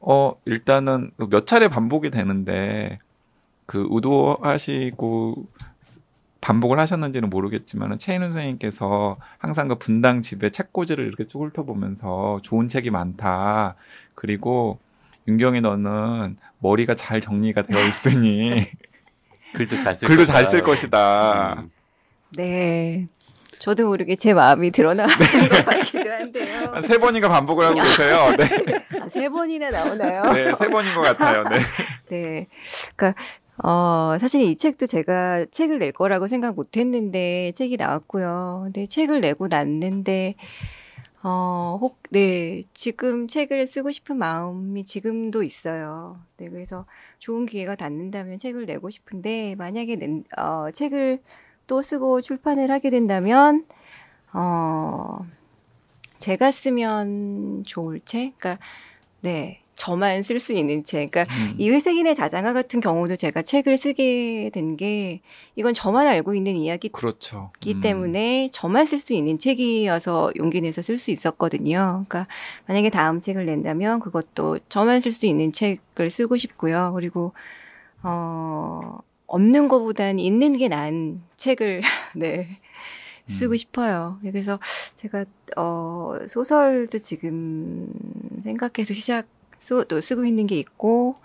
어 0.00 0.34
일단은 0.44 1.10
몇 1.30 1.46
차례 1.46 1.68
반복이 1.68 2.10
되는데 2.10 2.98
그 3.66 3.86
의도하시고 3.90 5.46
반복을 6.48 6.80
하셨는지는 6.80 7.28
모르겠지만 7.28 7.98
최인훈 7.98 8.30
선생님께서 8.30 9.18
항상 9.36 9.68
그 9.68 9.74
분당 9.74 10.22
집에 10.22 10.48
책꽂이를 10.48 11.06
이렇게 11.06 11.26
쭉 11.26 11.42
훑어보면서 11.44 12.40
좋은 12.42 12.68
책이 12.68 12.88
많다 12.88 13.74
그리고 14.14 14.78
윤경이 15.26 15.60
너는 15.60 16.38
머리가 16.60 16.94
잘 16.94 17.20
정리가 17.20 17.62
되어 17.62 17.86
있으니 17.86 18.66
글도 19.52 19.76
잘쓸 19.76 20.08
글도. 20.08 20.24
잘 20.24 20.46
쓸 20.46 20.62
것이다. 20.62 21.52
음. 21.58 21.70
네. 22.34 23.04
저도 23.58 23.86
모르게 23.86 24.16
제 24.16 24.32
마음이 24.32 24.70
드러나는 24.72 25.14
것 25.14 25.64
같기도 25.66 26.10
한데요. 26.10 26.70
한 26.72 26.82
세 26.82 26.96
번인가 26.96 27.28
반복을 27.28 27.64
하고 27.66 27.74
계세요. 27.74 28.34
네, 28.38 28.84
아, 29.02 29.08
세 29.10 29.28
번이나 29.28 29.68
나오나요? 29.70 30.32
네, 30.32 30.54
세 30.54 30.68
번인 30.70 30.94
것 30.94 31.02
같아요. 31.02 31.44
네. 31.44 31.58
네. 32.08 32.46
그러니까 32.96 33.20
어, 33.62 34.16
사실 34.20 34.42
이 34.42 34.56
책도 34.56 34.86
제가 34.86 35.46
책을 35.46 35.78
낼 35.78 35.92
거라고 35.92 36.28
생각 36.28 36.54
못 36.54 36.76
했는데 36.76 37.52
책이 37.56 37.76
나왔고요. 37.76 38.62
근데 38.64 38.86
책을 38.86 39.20
내고 39.20 39.48
났는데 39.48 40.36
어, 41.22 41.78
혹 41.80 41.98
네, 42.10 42.62
지금 42.72 43.26
책을 43.26 43.66
쓰고 43.66 43.90
싶은 43.90 44.16
마음이 44.16 44.84
지금도 44.84 45.42
있어요. 45.42 46.20
네, 46.36 46.48
그래서 46.48 46.86
좋은 47.18 47.46
기회가 47.46 47.74
닿는다면 47.74 48.38
책을 48.38 48.66
내고 48.66 48.88
싶은데 48.90 49.56
만약에 49.56 49.96
낸, 49.96 50.24
어, 50.36 50.70
책을 50.72 51.20
또 51.66 51.82
쓰고 51.82 52.20
출판을 52.20 52.70
하게 52.70 52.90
된다면 52.90 53.66
어, 54.32 55.18
제가 56.18 56.52
쓰면 56.52 57.64
좋을 57.64 58.00
책? 58.00 58.38
그러니까 58.38 58.64
네, 59.20 59.62
저만 59.78 60.24
쓸 60.24 60.40
수 60.40 60.52
있는 60.52 60.82
책. 60.82 61.12
그러니까 61.12 61.32
음. 61.36 61.54
이 61.56 61.70
회색인의 61.70 62.16
자장가 62.16 62.52
같은 62.52 62.80
경우도 62.80 63.14
제가 63.14 63.42
책을 63.42 63.76
쓰게 63.76 64.50
된 64.52 64.76
게 64.76 65.20
이건 65.56 65.72
저만 65.72 66.06
알고 66.06 66.34
있는 66.34 66.56
이야기이기 66.56 66.92
그렇죠. 66.92 67.50
음. 67.66 67.80
때문에 67.80 68.50
저만 68.52 68.86
쓸 68.86 68.98
수 69.00 69.12
있는 69.14 69.38
책이어서 69.38 70.32
용기 70.36 70.60
내서 70.60 70.82
쓸 70.82 70.98
수 70.98 71.10
있었거든요. 71.12 72.04
그러니까 72.08 72.26
만약에 72.66 72.90
다음 72.90 73.20
책을 73.20 73.46
낸다면 73.46 74.00
그것도 74.00 74.58
저만 74.68 75.00
쓸 75.00 75.12
수 75.12 75.26
있는 75.26 75.52
책을 75.52 76.10
쓰고 76.10 76.36
싶고요. 76.36 76.92
그리고 76.94 77.32
어 78.02 78.98
없는 79.26 79.68
것보단 79.68 80.18
있는 80.18 80.56
게 80.56 80.68
나은 80.68 81.22
책을 81.36 81.80
네 82.16 82.46
쓰고 83.28 83.52
음. 83.54 83.56
싶어요. 83.56 84.18
그래서 84.22 84.58
제가 84.96 85.24
어 85.56 86.16
소설도 86.26 86.98
지금 86.98 87.86
생각해서 88.42 88.92
시작 88.94 89.26
소, 89.58 89.84
또 89.84 90.00
쓰고 90.00 90.24
있는 90.24 90.46
게 90.46 90.58
있고 90.58 91.16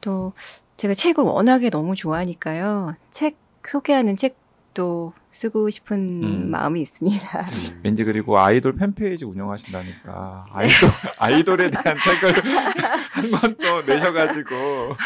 또 0.00 0.32
제가 0.76 0.94
책을 0.94 1.22
워낙에 1.24 1.70
너무 1.70 1.94
좋아하니까요. 1.94 2.94
책 3.10 3.36
소개하는 3.64 4.16
책도 4.16 5.12
쓰고 5.30 5.70
싶은 5.70 6.22
음. 6.24 6.50
마음이 6.50 6.80
있습니다. 6.80 7.40
음. 7.40 7.80
왠지 7.84 8.04
그리고 8.04 8.38
아이돌 8.38 8.74
팬페이지 8.76 9.24
운영하신다니까 9.24 10.46
아이돌 10.52 10.90
아이돌에 11.18 11.70
대한 11.70 11.98
책을 12.02 12.32
한 13.12 13.30
권 13.30 13.56
또 13.58 13.82
내셔가지고 13.82 14.96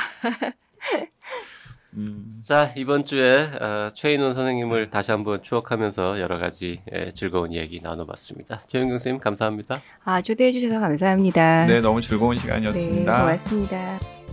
음, 1.97 2.41
자 2.43 2.73
이번 2.77 3.05
주에 3.05 3.43
어, 3.61 3.91
최인원 3.95 4.35
선생님을 4.35 4.91
다시 4.91 5.13
한번 5.13 5.43
추억하면서 5.43 6.21
여러 6.21 6.39
가지 6.39 6.81
예, 6.93 7.13
즐거운 7.13 7.53
이야기 7.53 7.81
나눠봤습니다. 7.81 8.63
최윤경 8.69 8.99
선생님 8.99 9.21
감사합니다. 9.21 9.81
아 10.05 10.21
초대해 10.21 10.51
주셔서 10.51 10.81
감사합니다. 10.81 11.67
네 11.67 11.81
너무 11.81 12.01
즐거운 12.01 12.35
네, 12.37 12.43
시간이었습니다. 12.43 13.19
고맙습니다. 13.19 14.24